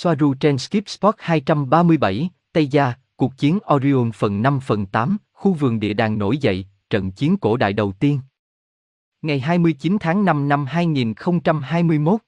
Soaru 0.00 0.34
trên 0.34 0.58
Skip 0.58 0.88
Spot 0.88 1.14
237, 1.18 2.30
Tây 2.52 2.66
Gia, 2.66 2.94
cuộc 3.16 3.36
chiến 3.36 3.58
Orion 3.74 4.12
phần 4.12 4.42
5 4.42 4.60
phần 4.60 4.86
8, 4.86 5.16
khu 5.32 5.52
vườn 5.52 5.80
địa 5.80 5.92
đàng 5.92 6.18
nổi 6.18 6.38
dậy, 6.38 6.66
trận 6.90 7.10
chiến 7.10 7.36
cổ 7.36 7.56
đại 7.56 7.72
đầu 7.72 7.92
tiên. 7.92 8.20
Ngày 9.22 9.40
29 9.40 9.96
tháng 10.00 10.24
5 10.24 10.48
năm 10.48 10.66
2021. 10.66 12.20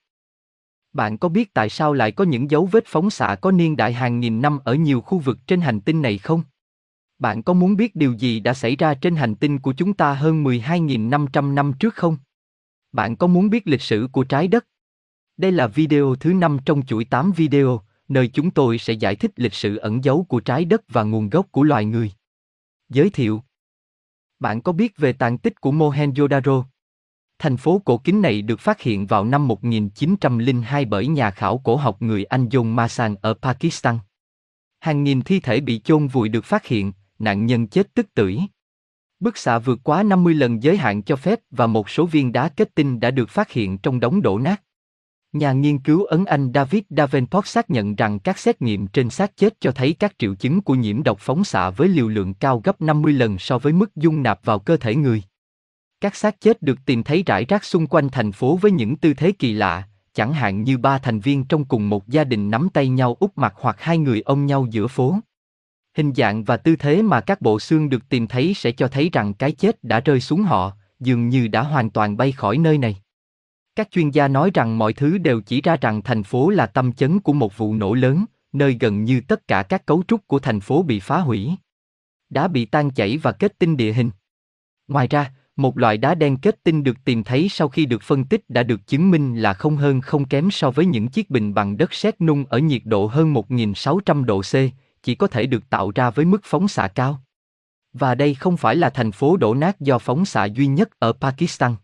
Bạn 0.93 1.17
có 1.17 1.29
biết 1.29 1.53
tại 1.53 1.69
sao 1.69 1.93
lại 1.93 2.11
có 2.11 2.23
những 2.23 2.51
dấu 2.51 2.65
vết 2.65 2.83
phóng 2.87 3.09
xạ 3.09 3.35
có 3.41 3.51
niên 3.51 3.77
đại 3.77 3.93
hàng 3.93 4.19
nghìn 4.19 4.41
năm 4.41 4.59
ở 4.63 4.73
nhiều 4.75 5.01
khu 5.01 5.19
vực 5.19 5.37
trên 5.47 5.61
hành 5.61 5.81
tinh 5.81 6.01
này 6.01 6.17
không? 6.17 6.43
Bạn 7.19 7.43
có 7.43 7.53
muốn 7.53 7.75
biết 7.75 7.95
điều 7.95 8.13
gì 8.13 8.39
đã 8.39 8.53
xảy 8.53 8.75
ra 8.75 8.93
trên 8.93 9.15
hành 9.15 9.35
tinh 9.35 9.59
của 9.59 9.73
chúng 9.73 9.93
ta 9.93 10.13
hơn 10.13 10.43
12.500 10.43 11.53
năm 11.53 11.73
trước 11.79 11.95
không? 11.95 12.17
Bạn 12.91 13.15
có 13.15 13.27
muốn 13.27 13.49
biết 13.49 13.67
lịch 13.67 13.81
sử 13.81 14.07
của 14.11 14.23
trái 14.23 14.47
đất? 14.47 14.65
Đây 15.37 15.51
là 15.51 15.67
video 15.67 16.15
thứ 16.15 16.33
5 16.33 16.57
trong 16.65 16.85
chuỗi 16.85 17.05
8 17.05 17.31
video, 17.31 17.81
nơi 18.07 18.27
chúng 18.27 18.51
tôi 18.51 18.77
sẽ 18.77 18.93
giải 18.93 19.15
thích 19.15 19.31
lịch 19.35 19.53
sử 19.53 19.77
ẩn 19.77 20.03
giấu 20.03 20.25
của 20.29 20.39
trái 20.39 20.65
đất 20.65 20.81
và 20.89 21.03
nguồn 21.03 21.29
gốc 21.29 21.47
của 21.51 21.63
loài 21.63 21.85
người. 21.85 22.11
Giới 22.89 23.09
thiệu 23.09 23.43
Bạn 24.39 24.61
có 24.61 24.71
biết 24.71 24.97
về 24.97 25.13
tàn 25.13 25.37
tích 25.37 25.61
của 25.61 25.71
Mohenjo-daro? 25.71 26.63
Thành 27.39 27.57
phố 27.57 27.81
cổ 27.85 27.97
kính 27.97 28.21
này 28.21 28.41
được 28.41 28.59
phát 28.59 28.81
hiện 28.81 29.07
vào 29.07 29.25
năm 29.25 29.47
1902 29.47 30.85
bởi 30.85 31.07
nhà 31.07 31.31
khảo 31.31 31.57
cổ 31.57 31.75
học 31.75 32.01
người 32.01 32.23
Anh 32.23 32.45
John 32.45 32.65
Masan 32.65 33.15
ở 33.21 33.33
Pakistan. 33.33 33.99
Hàng 34.79 35.03
nghìn 35.03 35.21
thi 35.21 35.39
thể 35.39 35.61
bị 35.61 35.79
chôn 35.79 36.07
vùi 36.07 36.29
được 36.29 36.45
phát 36.45 36.65
hiện, 36.65 36.91
nạn 37.19 37.45
nhân 37.45 37.67
chết 37.67 37.93
tức 37.93 38.07
tưởi. 38.13 38.39
Bức 39.19 39.37
xạ 39.37 39.59
vượt 39.59 39.79
quá 39.83 40.03
50 40.03 40.33
lần 40.33 40.63
giới 40.63 40.77
hạn 40.77 41.03
cho 41.03 41.15
phép 41.15 41.39
và 41.51 41.67
một 41.67 41.89
số 41.89 42.05
viên 42.05 42.31
đá 42.31 42.49
kết 42.49 42.75
tinh 42.75 42.99
đã 42.99 43.11
được 43.11 43.29
phát 43.29 43.51
hiện 43.51 43.77
trong 43.77 43.99
đống 43.99 44.21
đổ 44.21 44.39
nát. 44.39 44.63
Nhà 45.33 45.53
nghiên 45.53 45.79
cứu 45.79 46.03
Ấn 46.03 46.25
Anh 46.25 46.51
David 46.53 46.83
Davenport 46.89 47.47
xác 47.47 47.69
nhận 47.69 47.95
rằng 47.95 48.19
các 48.19 48.39
xét 48.39 48.61
nghiệm 48.61 48.87
trên 48.87 49.09
xác 49.09 49.37
chết 49.37 49.53
cho 49.59 49.71
thấy 49.71 49.93
các 49.99 50.13
triệu 50.19 50.35
chứng 50.35 50.61
của 50.61 50.75
nhiễm 50.75 51.03
độc 51.03 51.17
phóng 51.19 51.43
xạ 51.43 51.69
với 51.69 51.87
liều 51.87 52.07
lượng 52.07 52.33
cao 52.33 52.61
gấp 52.63 52.81
50 52.81 53.13
lần 53.13 53.39
so 53.39 53.57
với 53.57 53.73
mức 53.73 53.95
dung 53.95 54.23
nạp 54.23 54.45
vào 54.45 54.59
cơ 54.59 54.77
thể 54.77 54.95
người. 54.95 55.23
Các 56.01 56.15
xác 56.15 56.41
chết 56.41 56.61
được 56.61 56.79
tìm 56.85 57.03
thấy 57.03 57.23
rải 57.25 57.45
rác 57.45 57.63
xung 57.63 57.87
quanh 57.87 58.09
thành 58.09 58.31
phố 58.31 58.55
với 58.55 58.71
những 58.71 58.95
tư 58.95 59.13
thế 59.13 59.31
kỳ 59.31 59.53
lạ, 59.53 59.83
chẳng 60.13 60.33
hạn 60.33 60.63
như 60.63 60.77
ba 60.77 60.97
thành 60.97 61.19
viên 61.19 61.43
trong 61.43 61.65
cùng 61.65 61.89
một 61.89 62.07
gia 62.07 62.23
đình 62.23 62.51
nắm 62.51 62.69
tay 62.73 62.87
nhau 62.87 63.17
úp 63.19 63.37
mặt 63.37 63.53
hoặc 63.57 63.75
hai 63.79 63.97
người 63.97 64.21
ôm 64.21 64.45
nhau 64.45 64.67
giữa 64.69 64.87
phố. 64.87 65.15
Hình 65.97 66.13
dạng 66.15 66.43
và 66.43 66.57
tư 66.57 66.75
thế 66.75 67.01
mà 67.01 67.21
các 67.21 67.41
bộ 67.41 67.59
xương 67.59 67.89
được 67.89 68.09
tìm 68.09 68.27
thấy 68.27 68.53
sẽ 68.53 68.71
cho 68.71 68.87
thấy 68.87 69.09
rằng 69.13 69.33
cái 69.33 69.51
chết 69.51 69.83
đã 69.83 69.99
rơi 69.99 70.21
xuống 70.21 70.43
họ, 70.43 70.71
dường 70.99 71.29
như 71.29 71.47
đã 71.47 71.61
hoàn 71.61 71.89
toàn 71.89 72.17
bay 72.17 72.31
khỏi 72.31 72.57
nơi 72.57 72.77
này. 72.77 73.01
Các 73.75 73.91
chuyên 73.91 74.09
gia 74.09 74.27
nói 74.27 74.51
rằng 74.53 74.77
mọi 74.77 74.93
thứ 74.93 75.17
đều 75.17 75.41
chỉ 75.41 75.61
ra 75.61 75.77
rằng 75.81 76.01
thành 76.01 76.23
phố 76.23 76.49
là 76.49 76.65
tâm 76.65 76.93
chấn 76.93 77.19
của 77.19 77.33
một 77.33 77.57
vụ 77.57 77.73
nổ 77.73 77.93
lớn, 77.93 78.25
nơi 78.53 78.77
gần 78.79 79.03
như 79.03 79.21
tất 79.27 79.47
cả 79.47 79.63
các 79.63 79.85
cấu 79.85 80.03
trúc 80.07 80.27
của 80.27 80.39
thành 80.39 80.59
phố 80.59 80.83
bị 80.83 80.99
phá 80.99 81.19
hủy. 81.19 81.51
Đá 82.29 82.47
bị 82.47 82.65
tan 82.65 82.91
chảy 82.91 83.17
và 83.17 83.31
kết 83.31 83.59
tinh 83.59 83.77
địa 83.77 83.93
hình. 83.93 84.11
Ngoài 84.87 85.07
ra, 85.07 85.31
một 85.55 85.77
loại 85.77 85.97
đá 85.97 86.15
đen 86.15 86.37
kết 86.37 86.63
tinh 86.63 86.83
được 86.83 86.97
tìm 87.05 87.23
thấy 87.23 87.49
sau 87.49 87.69
khi 87.69 87.85
được 87.85 88.01
phân 88.01 88.23
tích 88.23 88.49
đã 88.49 88.63
được 88.63 88.87
chứng 88.87 89.11
minh 89.11 89.35
là 89.35 89.53
không 89.53 89.77
hơn 89.77 90.01
không 90.01 90.25
kém 90.25 90.51
so 90.51 90.71
với 90.71 90.85
những 90.85 91.07
chiếc 91.07 91.29
bình 91.29 91.53
bằng 91.53 91.77
đất 91.77 91.93
sét 91.93 92.21
nung 92.21 92.45
ở 92.45 92.59
nhiệt 92.59 92.81
độ 92.85 93.07
hơn 93.07 93.33
1.600 93.33 94.23
độ 94.25 94.41
C, 94.41 94.53
chỉ 95.03 95.15
có 95.15 95.27
thể 95.27 95.45
được 95.45 95.69
tạo 95.69 95.91
ra 95.95 96.09
với 96.09 96.25
mức 96.25 96.41
phóng 96.43 96.67
xạ 96.67 96.87
cao. 96.87 97.21
Và 97.93 98.15
đây 98.15 98.35
không 98.35 98.57
phải 98.57 98.75
là 98.75 98.89
thành 98.89 99.11
phố 99.11 99.37
đổ 99.37 99.53
nát 99.53 99.79
do 99.79 99.99
phóng 99.99 100.25
xạ 100.25 100.45
duy 100.45 100.67
nhất 100.67 100.89
ở 100.99 101.13
Pakistan. 101.13 101.75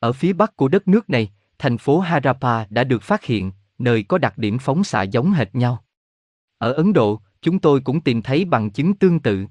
Ở 0.00 0.12
phía 0.12 0.32
bắc 0.32 0.56
của 0.56 0.68
đất 0.68 0.88
nước 0.88 1.10
này, 1.10 1.30
thành 1.58 1.78
phố 1.78 2.00
Harappa 2.00 2.64
đã 2.70 2.84
được 2.84 3.02
phát 3.02 3.24
hiện, 3.24 3.52
nơi 3.78 4.02
có 4.02 4.18
đặc 4.18 4.38
điểm 4.38 4.58
phóng 4.58 4.84
xạ 4.84 5.02
giống 5.02 5.32
hệt 5.32 5.54
nhau. 5.54 5.84
Ở 6.58 6.72
Ấn 6.72 6.92
Độ, 6.92 7.20
chúng 7.42 7.58
tôi 7.58 7.80
cũng 7.80 8.00
tìm 8.00 8.22
thấy 8.22 8.44
bằng 8.44 8.70
chứng 8.70 8.94
tương 8.94 9.20
tự. 9.20 9.46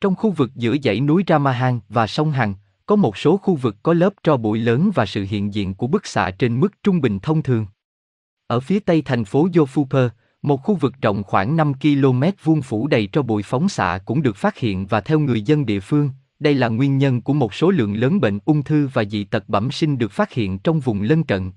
Trong 0.00 0.14
khu 0.14 0.30
vực 0.30 0.50
giữa 0.54 0.76
dãy 0.82 1.00
núi 1.00 1.24
Ramahan 1.26 1.80
và 1.88 2.06
sông 2.06 2.30
Hằng, 2.30 2.54
có 2.86 2.96
một 2.96 3.16
số 3.16 3.36
khu 3.36 3.54
vực 3.54 3.76
có 3.82 3.92
lớp 3.92 4.14
tro 4.22 4.36
bụi 4.36 4.58
lớn 4.58 4.90
và 4.94 5.06
sự 5.06 5.26
hiện 5.28 5.54
diện 5.54 5.74
của 5.74 5.86
bức 5.86 6.06
xạ 6.06 6.30
trên 6.30 6.60
mức 6.60 6.82
trung 6.82 7.00
bình 7.00 7.18
thông 7.18 7.42
thường. 7.42 7.66
Ở 8.46 8.60
phía 8.60 8.80
tây 8.80 9.02
thành 9.02 9.24
phố 9.24 9.48
Yofuper, 9.48 10.08
một 10.42 10.56
khu 10.56 10.74
vực 10.74 10.94
rộng 11.02 11.22
khoảng 11.22 11.56
5 11.56 11.72
km 11.74 12.22
vuông 12.42 12.62
phủ 12.62 12.86
đầy 12.86 13.08
tro 13.12 13.22
bụi 13.22 13.42
phóng 13.42 13.68
xạ 13.68 13.98
cũng 14.04 14.22
được 14.22 14.36
phát 14.36 14.58
hiện 14.58 14.86
và 14.86 15.00
theo 15.00 15.18
người 15.18 15.42
dân 15.42 15.66
địa 15.66 15.80
phương, 15.80 16.10
đây 16.40 16.54
là 16.54 16.68
nguyên 16.68 16.98
nhân 16.98 17.20
của 17.20 17.32
một 17.32 17.54
số 17.54 17.70
lượng 17.70 17.94
lớn 17.94 18.20
bệnh 18.20 18.38
ung 18.44 18.62
thư 18.62 18.88
và 18.92 19.04
dị 19.04 19.24
tật 19.24 19.48
bẩm 19.48 19.70
sinh 19.70 19.98
được 19.98 20.12
phát 20.12 20.32
hiện 20.32 20.58
trong 20.58 20.80
vùng 20.80 21.02
lân 21.02 21.24
cận. 21.24 21.52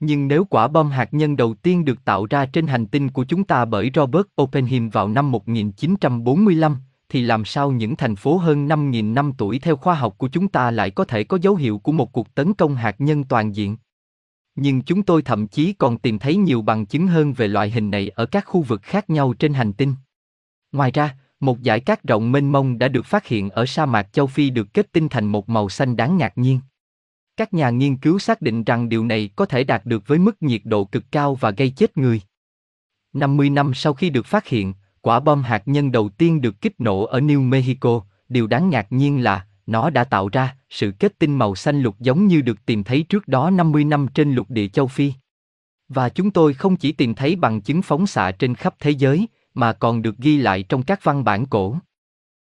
Nhưng 0.00 0.28
nếu 0.28 0.44
quả 0.44 0.68
bom 0.68 0.90
hạt 0.90 1.14
nhân 1.14 1.36
đầu 1.36 1.54
tiên 1.54 1.84
được 1.84 2.04
tạo 2.04 2.26
ra 2.30 2.46
trên 2.46 2.66
hành 2.66 2.86
tinh 2.86 3.10
của 3.10 3.24
chúng 3.24 3.44
ta 3.44 3.64
bởi 3.64 3.90
Robert 3.94 4.26
Oppenheim 4.42 4.88
vào 4.88 5.08
năm 5.08 5.30
1945, 5.30 6.76
thì 7.08 7.22
làm 7.22 7.44
sao 7.44 7.70
những 7.70 7.96
thành 7.96 8.16
phố 8.16 8.36
hơn 8.36 8.68
5.000 8.68 9.12
năm 9.12 9.32
tuổi 9.38 9.58
theo 9.58 9.76
khoa 9.76 9.94
học 9.94 10.14
của 10.18 10.28
chúng 10.28 10.48
ta 10.48 10.70
lại 10.70 10.90
có 10.90 11.04
thể 11.04 11.24
có 11.24 11.38
dấu 11.42 11.56
hiệu 11.56 11.78
của 11.78 11.92
một 11.92 12.12
cuộc 12.12 12.34
tấn 12.34 12.54
công 12.54 12.74
hạt 12.74 12.96
nhân 12.98 13.24
toàn 13.24 13.56
diện? 13.56 13.76
Nhưng 14.54 14.82
chúng 14.82 15.02
tôi 15.02 15.22
thậm 15.22 15.46
chí 15.46 15.72
còn 15.72 15.98
tìm 15.98 16.18
thấy 16.18 16.36
nhiều 16.36 16.62
bằng 16.62 16.86
chứng 16.86 17.06
hơn 17.06 17.32
về 17.32 17.48
loại 17.48 17.70
hình 17.70 17.90
này 17.90 18.08
ở 18.08 18.26
các 18.26 18.44
khu 18.46 18.62
vực 18.62 18.82
khác 18.82 19.10
nhau 19.10 19.34
trên 19.38 19.54
hành 19.54 19.72
tinh. 19.72 19.94
Ngoài 20.72 20.90
ra, 20.90 21.16
một 21.40 21.58
dải 21.64 21.80
cát 21.80 22.02
rộng 22.02 22.32
mênh 22.32 22.52
mông 22.52 22.78
đã 22.78 22.88
được 22.88 23.06
phát 23.06 23.26
hiện 23.26 23.50
ở 23.50 23.66
sa 23.66 23.86
mạc 23.86 24.12
châu 24.12 24.26
Phi 24.26 24.50
được 24.50 24.74
kết 24.74 24.92
tinh 24.92 25.08
thành 25.08 25.26
một 25.26 25.48
màu 25.48 25.68
xanh 25.68 25.96
đáng 25.96 26.16
ngạc 26.16 26.38
nhiên. 26.38 26.60
Các 27.36 27.54
nhà 27.54 27.70
nghiên 27.70 27.96
cứu 27.96 28.18
xác 28.18 28.42
định 28.42 28.64
rằng 28.64 28.88
điều 28.88 29.04
này 29.04 29.30
có 29.36 29.46
thể 29.46 29.64
đạt 29.64 29.86
được 29.86 30.02
với 30.06 30.18
mức 30.18 30.42
nhiệt 30.42 30.60
độ 30.64 30.84
cực 30.84 31.04
cao 31.12 31.34
và 31.34 31.50
gây 31.50 31.70
chết 31.70 31.96
người. 31.98 32.20
50 33.12 33.50
năm 33.50 33.74
sau 33.74 33.94
khi 33.94 34.10
được 34.10 34.26
phát 34.26 34.46
hiện, 34.46 34.74
quả 35.00 35.20
bom 35.20 35.42
hạt 35.42 35.62
nhân 35.66 35.92
đầu 35.92 36.08
tiên 36.08 36.40
được 36.40 36.60
kích 36.60 36.80
nổ 36.80 37.04
ở 37.04 37.20
New 37.20 37.42
Mexico, 37.42 38.00
điều 38.28 38.46
đáng 38.46 38.70
ngạc 38.70 38.86
nhiên 38.90 39.22
là 39.22 39.46
nó 39.66 39.90
đã 39.90 40.04
tạo 40.04 40.28
ra 40.28 40.56
sự 40.70 40.92
kết 40.98 41.18
tinh 41.18 41.38
màu 41.38 41.54
xanh 41.54 41.80
lục 41.80 41.96
giống 42.00 42.26
như 42.26 42.40
được 42.40 42.66
tìm 42.66 42.84
thấy 42.84 43.02
trước 43.02 43.28
đó 43.28 43.50
50 43.50 43.84
năm 43.84 44.06
trên 44.14 44.32
lục 44.32 44.50
địa 44.50 44.68
châu 44.68 44.86
Phi. 44.86 45.12
Và 45.88 46.08
chúng 46.08 46.30
tôi 46.30 46.54
không 46.54 46.76
chỉ 46.76 46.92
tìm 46.92 47.14
thấy 47.14 47.36
bằng 47.36 47.60
chứng 47.60 47.82
phóng 47.82 48.06
xạ 48.06 48.30
trên 48.30 48.54
khắp 48.54 48.74
thế 48.80 48.90
giới, 48.90 49.26
mà 49.56 49.72
còn 49.72 50.02
được 50.02 50.18
ghi 50.18 50.36
lại 50.36 50.62
trong 50.62 50.82
các 50.82 51.04
văn 51.04 51.24
bản 51.24 51.46
cổ. 51.46 51.76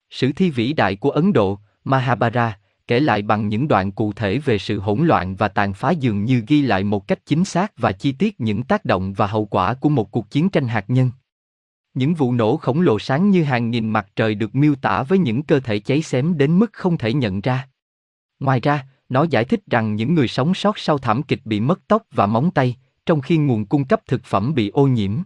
Sử 0.10 0.32
thi 0.32 0.50
vĩ 0.50 0.74
đại 0.74 0.96
của 0.96 1.10
Ấn 1.10 1.34
Độ, 1.34 1.60
Mahabharata, 1.84 2.58
kể 2.88 3.00
lại 3.00 3.22
bằng 3.22 3.48
những 3.48 3.68
đoạn 3.68 3.92
cụ 3.92 4.14
thể 4.14 4.38
về 4.38 4.58
sự 4.58 4.80
hỗn 4.80 5.06
loạn 5.06 5.36
và 5.36 5.48
tàn 5.48 5.74
phá 5.74 5.92
dường 5.92 6.26
như 6.26 6.44
ghi 6.48 6.62
lại 6.62 6.84
một 6.84 7.08
cách 7.08 7.26
chính 7.26 7.46
xác 7.46 7.78
và 7.78 7.92
chi 7.92 8.12
tiết 8.12 8.40
những 8.40 8.64
tác 8.64 8.86
động 8.86 9.14
và 9.14 9.28
hậu 9.28 9.46
quả 9.46 9.74
của 9.74 9.90
một 9.90 10.12
cuộc 10.12 10.30
chiến 10.30 10.50
tranh 10.50 10.68
hạt 10.68 10.86
nhân. 10.88 11.12
Những 11.94 12.14
vụ 12.14 12.34
nổ 12.34 12.58
khổng 12.58 12.82
lồ 12.82 13.00
sáng 13.00 13.30
như 13.30 13.44
hàng 13.44 13.72
nghìn 13.72 13.90
mặt 13.90 14.08
trời 14.16 14.36
được 14.36 14.56
miêu 14.56 14.76
tả 14.76 15.04
với 15.04 15.18
những 15.20 15.44
cơ 15.44 15.60
thể 15.60 15.80
cháy 15.80 16.02
xém 16.02 16.38
đến 16.38 16.60
mức 16.60 16.74
không 16.74 16.98
thể 16.98 17.14
nhận 17.14 17.42
ra. 17.42 17.68
Ngoài 18.40 18.60
ra, 18.60 18.86
nó 19.10 19.24
giải 19.24 19.46
thích 19.46 19.62
rằng 19.68 19.96
những 19.96 20.14
người 20.14 20.28
sống 20.28 20.54
sót 20.54 20.78
sau 20.78 20.98
thảm 20.98 21.24
kịch 21.24 21.42
bị 21.46 21.60
mất 21.60 21.80
tóc 21.88 22.04
và 22.12 22.26
móng 22.26 22.52
tay, 22.52 22.76
trong 23.06 23.22
khi 23.22 23.38
nguồn 23.38 23.66
cung 23.66 23.86
cấp 23.86 24.02
thực 24.08 24.24
phẩm 24.24 24.54
bị 24.54 24.70
ô 24.70 24.88
nhiễm. 24.88 25.18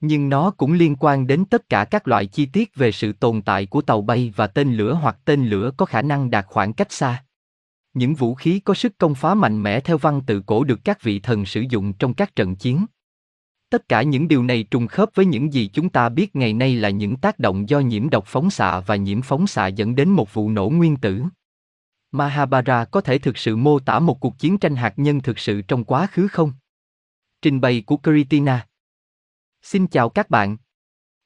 Nhưng 0.00 0.28
nó 0.28 0.50
cũng 0.50 0.72
liên 0.72 0.96
quan 0.96 1.26
đến 1.26 1.44
tất 1.44 1.68
cả 1.68 1.84
các 1.84 2.08
loại 2.08 2.26
chi 2.26 2.46
tiết 2.46 2.74
về 2.74 2.92
sự 2.92 3.12
tồn 3.12 3.42
tại 3.42 3.66
của 3.66 3.82
tàu 3.82 4.02
bay 4.02 4.32
và 4.36 4.46
tên 4.46 4.74
lửa 4.74 4.98
hoặc 5.02 5.18
tên 5.24 5.46
lửa 5.46 5.70
có 5.76 5.86
khả 5.86 6.02
năng 6.02 6.30
đạt 6.30 6.46
khoảng 6.48 6.72
cách 6.72 6.92
xa. 6.92 7.24
Những 7.94 8.14
vũ 8.14 8.34
khí 8.34 8.60
có 8.60 8.74
sức 8.74 8.98
công 8.98 9.14
phá 9.14 9.34
mạnh 9.34 9.62
mẽ 9.62 9.80
theo 9.80 9.98
văn 9.98 10.20
tự 10.26 10.42
cổ 10.46 10.64
được 10.64 10.80
các 10.84 11.02
vị 11.02 11.20
thần 11.20 11.46
sử 11.46 11.64
dụng 11.70 11.92
trong 11.92 12.14
các 12.14 12.36
trận 12.36 12.56
chiến. 12.56 12.86
Tất 13.70 13.88
cả 13.88 14.02
những 14.02 14.28
điều 14.28 14.42
này 14.42 14.62
trùng 14.62 14.86
khớp 14.86 15.08
với 15.14 15.26
những 15.26 15.52
gì 15.52 15.70
chúng 15.72 15.88
ta 15.88 16.08
biết 16.08 16.36
ngày 16.36 16.52
nay 16.52 16.74
là 16.74 16.90
những 16.90 17.16
tác 17.16 17.38
động 17.38 17.68
do 17.68 17.80
nhiễm 17.80 18.10
độc 18.10 18.24
phóng 18.26 18.50
xạ 18.50 18.80
và 18.80 18.96
nhiễm 18.96 19.22
phóng 19.22 19.46
xạ 19.46 19.66
dẫn 19.66 19.94
đến 19.94 20.08
một 20.08 20.34
vụ 20.34 20.50
nổ 20.50 20.68
nguyên 20.68 20.96
tử. 20.96 21.22
Mahabharata 22.12 22.84
có 22.84 23.00
thể 23.00 23.18
thực 23.18 23.38
sự 23.38 23.56
mô 23.56 23.78
tả 23.78 23.98
một 23.98 24.20
cuộc 24.20 24.38
chiến 24.38 24.58
tranh 24.58 24.76
hạt 24.76 24.94
nhân 24.96 25.20
thực 25.20 25.38
sự 25.38 25.62
trong 25.62 25.84
quá 25.84 26.06
khứ 26.06 26.28
không? 26.28 26.52
Trình 27.42 27.60
bày 27.60 27.82
của 27.86 27.96
Kritina 27.96 28.66
Xin 29.62 29.86
chào 29.86 30.08
các 30.08 30.30
bạn. 30.30 30.56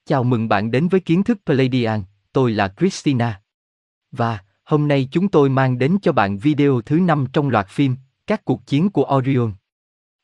Chào 0.07 0.25
mừng 0.25 0.49
bạn 0.49 0.71
đến 0.71 0.89
với 0.89 1.01
kiến 1.01 1.25
thức 1.25 1.39
Palladian, 1.47 2.03
tôi 2.33 2.53
là 2.53 2.75
Christina. 2.79 3.41
Và, 4.13 4.39
hôm 4.65 4.89
nay 4.89 5.09
chúng 5.11 5.29
tôi 5.29 5.49
mang 5.49 5.79
đến 5.79 5.99
cho 6.03 6.13
bạn 6.13 6.39
video 6.39 6.81
thứ 6.81 7.01
5 7.01 7.27
trong 7.33 7.49
loạt 7.49 7.69
phim, 7.69 7.97
Các 8.27 8.45
cuộc 8.45 8.67
chiến 8.67 8.91
của 8.91 9.17
Orion. 9.17 9.53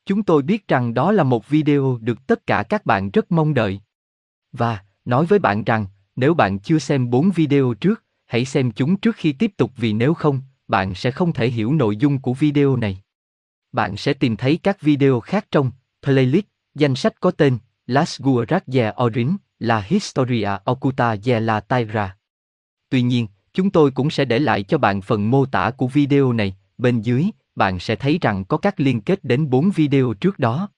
Chúng 0.05 0.23
tôi 0.23 0.41
biết 0.41 0.67
rằng 0.67 0.93
đó 0.93 1.11
là 1.11 1.23
một 1.23 1.49
video 1.49 1.97
được 2.01 2.27
tất 2.27 2.47
cả 2.47 2.63
các 2.63 2.85
bạn 2.85 3.11
rất 3.11 3.31
mong 3.31 3.53
đợi. 3.53 3.81
Và, 4.51 4.83
nói 5.05 5.25
với 5.25 5.39
bạn 5.39 5.63
rằng, 5.63 5.85
nếu 6.15 6.33
bạn 6.33 6.59
chưa 6.59 6.79
xem 6.79 7.09
4 7.09 7.31
video 7.31 7.73
trước, 7.73 8.03
hãy 8.25 8.45
xem 8.45 8.71
chúng 8.71 8.97
trước 8.97 9.15
khi 9.15 9.33
tiếp 9.33 9.51
tục 9.57 9.71
vì 9.77 9.93
nếu 9.93 10.13
không, 10.13 10.41
bạn 10.67 10.95
sẽ 10.95 11.11
không 11.11 11.33
thể 11.33 11.49
hiểu 11.49 11.73
nội 11.73 11.97
dung 11.97 12.19
của 12.19 12.33
video 12.33 12.75
này. 12.75 13.01
Bạn 13.71 13.97
sẽ 13.97 14.13
tìm 14.13 14.37
thấy 14.37 14.59
các 14.63 14.81
video 14.81 15.19
khác 15.19 15.47
trong 15.51 15.71
playlist, 16.03 16.45
danh 16.75 16.95
sách 16.95 17.19
có 17.19 17.31
tên 17.31 17.57
Las 17.87 18.21
Guerras 18.21 18.61
de 18.67 18.93
Orin, 19.03 19.37
La 19.59 19.81
Historia 19.87 20.59
Oculta 20.65 21.15
de 21.15 21.39
la 21.39 21.59
Tierra. 21.59 22.17
Tuy 22.89 23.01
nhiên, 23.01 23.27
chúng 23.53 23.69
tôi 23.69 23.91
cũng 23.91 24.09
sẽ 24.09 24.25
để 24.25 24.39
lại 24.39 24.63
cho 24.63 24.77
bạn 24.77 25.01
phần 25.01 25.31
mô 25.31 25.45
tả 25.45 25.71
của 25.71 25.87
video 25.87 26.33
này, 26.33 26.55
bên 26.77 27.01
dưới, 27.01 27.25
bạn 27.55 27.79
sẽ 27.79 27.95
thấy 27.95 28.17
rằng 28.21 28.45
có 28.45 28.57
các 28.57 28.79
liên 28.79 29.01
kết 29.01 29.23
đến 29.23 29.49
4 29.49 29.71
video 29.71 30.13
trước 30.13 30.39
đó. 30.39 30.69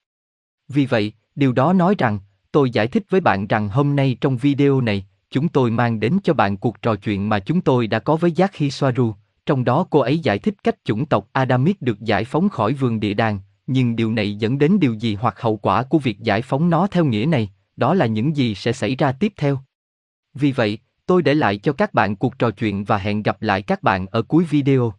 Vì 0.67 0.85
vậy, 0.85 1.13
điều 1.35 1.51
đó 1.51 1.73
nói 1.73 1.95
rằng, 1.97 2.19
tôi 2.51 2.69
giải 2.69 2.87
thích 2.87 3.03
với 3.09 3.21
bạn 3.21 3.47
rằng 3.47 3.69
hôm 3.69 3.95
nay 3.95 4.17
trong 4.21 4.37
video 4.37 4.81
này, 4.81 5.05
chúng 5.29 5.49
tôi 5.49 5.71
mang 5.71 5.99
đến 5.99 6.17
cho 6.23 6.33
bạn 6.33 6.57
cuộc 6.57 6.81
trò 6.81 6.95
chuyện 6.95 7.29
mà 7.29 7.39
chúng 7.39 7.61
tôi 7.61 7.87
đã 7.87 7.99
có 7.99 8.15
với 8.15 8.31
Giác 8.31 8.55
Hi 8.55 8.71
Soaru, 8.71 9.13
trong 9.45 9.63
đó 9.63 9.87
cô 9.89 9.99
ấy 9.99 10.19
giải 10.19 10.39
thích 10.39 10.55
cách 10.63 10.75
chủng 10.83 11.05
tộc 11.05 11.29
Adamic 11.31 11.81
được 11.81 11.99
giải 11.99 12.25
phóng 12.25 12.49
khỏi 12.49 12.73
vườn 12.73 12.99
địa 12.99 13.13
đàng, 13.13 13.39
nhưng 13.67 13.95
điều 13.95 14.11
này 14.11 14.35
dẫn 14.35 14.57
đến 14.57 14.79
điều 14.79 14.93
gì 14.93 15.15
hoặc 15.15 15.41
hậu 15.41 15.57
quả 15.57 15.83
của 15.83 15.99
việc 15.99 16.19
giải 16.19 16.41
phóng 16.41 16.69
nó 16.69 16.87
theo 16.87 17.05
nghĩa 17.05 17.25
này, 17.25 17.51
đó 17.75 17.93
là 17.93 18.05
những 18.05 18.35
gì 18.35 18.55
sẽ 18.55 18.73
xảy 18.73 18.95
ra 18.95 19.11
tiếp 19.11 19.33
theo. 19.37 19.59
Vì 20.33 20.51
vậy, 20.51 20.79
tôi 21.05 21.21
để 21.21 21.33
lại 21.33 21.57
cho 21.57 21.73
các 21.73 21.93
bạn 21.93 22.15
cuộc 22.15 22.39
trò 22.39 22.51
chuyện 22.51 22.83
và 22.83 22.97
hẹn 22.97 23.23
gặp 23.23 23.41
lại 23.41 23.61
các 23.61 23.83
bạn 23.83 24.05
ở 24.07 24.21
cuối 24.21 24.45
video. 24.49 24.93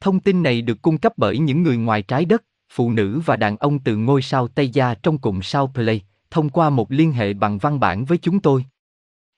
Thông 0.00 0.20
tin 0.20 0.42
này 0.42 0.62
được 0.62 0.82
cung 0.82 0.98
cấp 0.98 1.12
bởi 1.16 1.38
những 1.38 1.62
người 1.62 1.76
ngoài 1.76 2.02
trái 2.02 2.24
đất, 2.24 2.44
phụ 2.72 2.90
nữ 2.90 3.20
và 3.24 3.36
đàn 3.36 3.56
ông 3.56 3.78
từ 3.78 3.96
ngôi 3.96 4.22
sao 4.22 4.48
Tây 4.48 4.68
Gia 4.68 4.94
trong 4.94 5.18
cụm 5.18 5.40
sao 5.40 5.66
Play, 5.74 6.02
thông 6.30 6.48
qua 6.48 6.70
một 6.70 6.92
liên 6.92 7.12
hệ 7.12 7.32
bằng 7.32 7.58
văn 7.58 7.80
bản 7.80 8.04
với 8.04 8.18
chúng 8.18 8.40
tôi. 8.40 8.64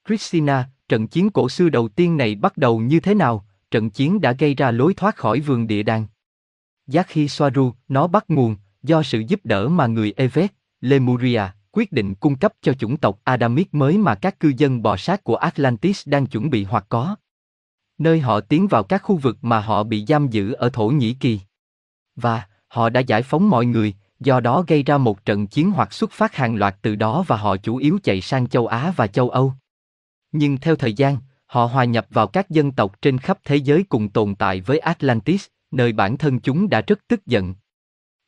Christina, 0.09 0.69
trận 0.89 1.09
chiến 1.09 1.31
cổ 1.31 1.49
xưa 1.49 1.69
đầu 1.69 1.89
tiên 1.89 2.17
này 2.17 2.35
bắt 2.35 2.57
đầu 2.57 2.79
như 2.79 3.01
thế 3.01 3.15
nào? 3.15 3.47
Trận 3.71 3.91
chiến 3.91 4.21
đã 4.21 4.33
gây 4.33 4.55
ra 4.55 4.71
lối 4.71 4.95
thoát 4.95 5.17
khỏi 5.17 5.41
vườn 5.41 5.67
địa 5.67 5.83
đàng. 5.83 6.07
Giác 6.93 7.07
khi 7.09 7.29
Soaru, 7.29 7.73
nó 7.89 8.07
bắt 8.07 8.25
nguồn, 8.29 8.57
do 8.83 9.03
sự 9.03 9.19
giúp 9.29 9.41
đỡ 9.45 9.69
mà 9.69 9.87
người 9.87 10.13
Evet, 10.17 10.55
Lemuria, 10.81 11.43
quyết 11.73 11.93
định 11.93 12.15
cung 12.15 12.37
cấp 12.37 12.53
cho 12.63 12.75
chủng 12.75 12.97
tộc 12.97 13.21
Adamic 13.25 13.75
mới 13.75 13.99
mà 13.99 14.15
các 14.15 14.41
cư 14.41 14.53
dân 14.57 14.83
bò 14.83 14.97
sát 14.97 15.25
của 15.25 15.37
Atlantis 15.37 16.09
đang 16.09 16.27
chuẩn 16.27 16.51
bị 16.51 16.65
hoặc 16.65 16.87
có. 16.89 17.17
Nơi 17.99 18.21
họ 18.21 18.41
tiến 18.41 18.69
vào 18.69 18.83
các 18.83 19.03
khu 19.03 19.17
vực 19.17 19.39
mà 19.43 19.61
họ 19.61 19.83
bị 19.83 20.05
giam 20.09 20.29
giữ 20.29 20.53
ở 20.53 20.69
Thổ 20.69 20.89
Nhĩ 20.89 21.15
Kỳ. 21.15 21.41
Và, 22.17 22.43
họ 22.69 22.89
đã 22.89 23.01
giải 23.01 23.23
phóng 23.23 23.51
mọi 23.51 23.67
người, 23.67 23.95
do 24.21 24.41
đó 24.41 24.65
gây 24.67 24.83
ra 24.83 24.99
một 24.99 25.25
trận 25.25 25.47
chiến 25.47 25.71
hoặc 25.71 25.93
xuất 25.93 26.11
phát 26.11 26.35
hàng 26.35 26.57
loạt 26.57 26.77
từ 26.83 26.97
đó 26.97 27.25
và 27.27 27.37
họ 27.37 27.57
chủ 27.57 27.77
yếu 27.77 27.99
chạy 28.03 28.21
sang 28.21 28.49
châu 28.49 28.67
Á 28.67 28.93
và 28.97 29.07
châu 29.07 29.31
Âu. 29.31 29.53
Nhưng 30.33 30.59
theo 30.59 30.77
thời 30.77 30.93
gian, 30.93 31.17
họ 31.47 31.65
hòa 31.65 31.85
nhập 31.85 32.07
vào 32.11 32.27
các 32.27 32.51
dân 32.51 32.73
tộc 32.73 33.03
trên 33.03 33.19
khắp 33.19 33.39
thế 33.45 33.57
giới 33.57 33.85
cùng 33.89 34.09
tồn 34.09 34.35
tại 34.35 34.61
với 34.61 34.79
Atlantis, 34.79 35.47
nơi 35.73 35.93
bản 35.93 36.19
thân 36.19 36.41
chúng 36.41 36.69
đã 36.69 36.81
rất 36.81 37.01
tức 37.09 37.27
giận. 37.27 37.55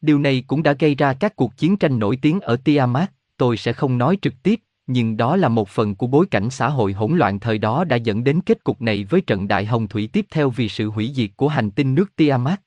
Điều 0.01 0.19
này 0.19 0.45
cũng 0.47 0.63
đã 0.63 0.73
gây 0.73 0.95
ra 0.95 1.13
các 1.13 1.37
cuộc 1.37 1.57
chiến 1.57 1.77
tranh 1.77 1.99
nổi 1.99 2.19
tiếng 2.23 2.41
ở 2.41 2.57
Tiamat, 2.57 3.13
tôi 3.37 3.57
sẽ 3.57 3.73
không 3.73 3.99
nói 3.99 4.19
trực 4.23 4.43
tiếp, 4.43 4.61
nhưng 4.87 5.17
đó 5.17 5.37
là 5.37 5.49
một 5.49 5.69
phần 5.69 5.95
của 5.95 6.07
bối 6.07 6.27
cảnh 6.27 6.51
xã 6.51 6.69
hội 6.69 6.93
hỗn 6.93 7.17
loạn 7.17 7.41
thời 7.41 7.59
đó 7.59 7.85
đã 7.85 7.97
dẫn 7.97 8.25
đến 8.25 8.41
kết 8.41 8.65
cục 8.65 8.83
này 8.83 9.05
với 9.05 9.21
trận 9.21 9.49
đại 9.49 9.65
hồng 9.65 9.89
thủy 9.89 10.09
tiếp 10.13 10.27
theo 10.31 10.51
vì 10.51 10.69
sự 10.69 10.91
hủy 10.91 11.13
diệt 11.15 11.31
của 11.37 11.49
hành 11.49 11.71
tinh 11.71 11.95
nước 11.95 12.17
Tiamat. 12.17 12.61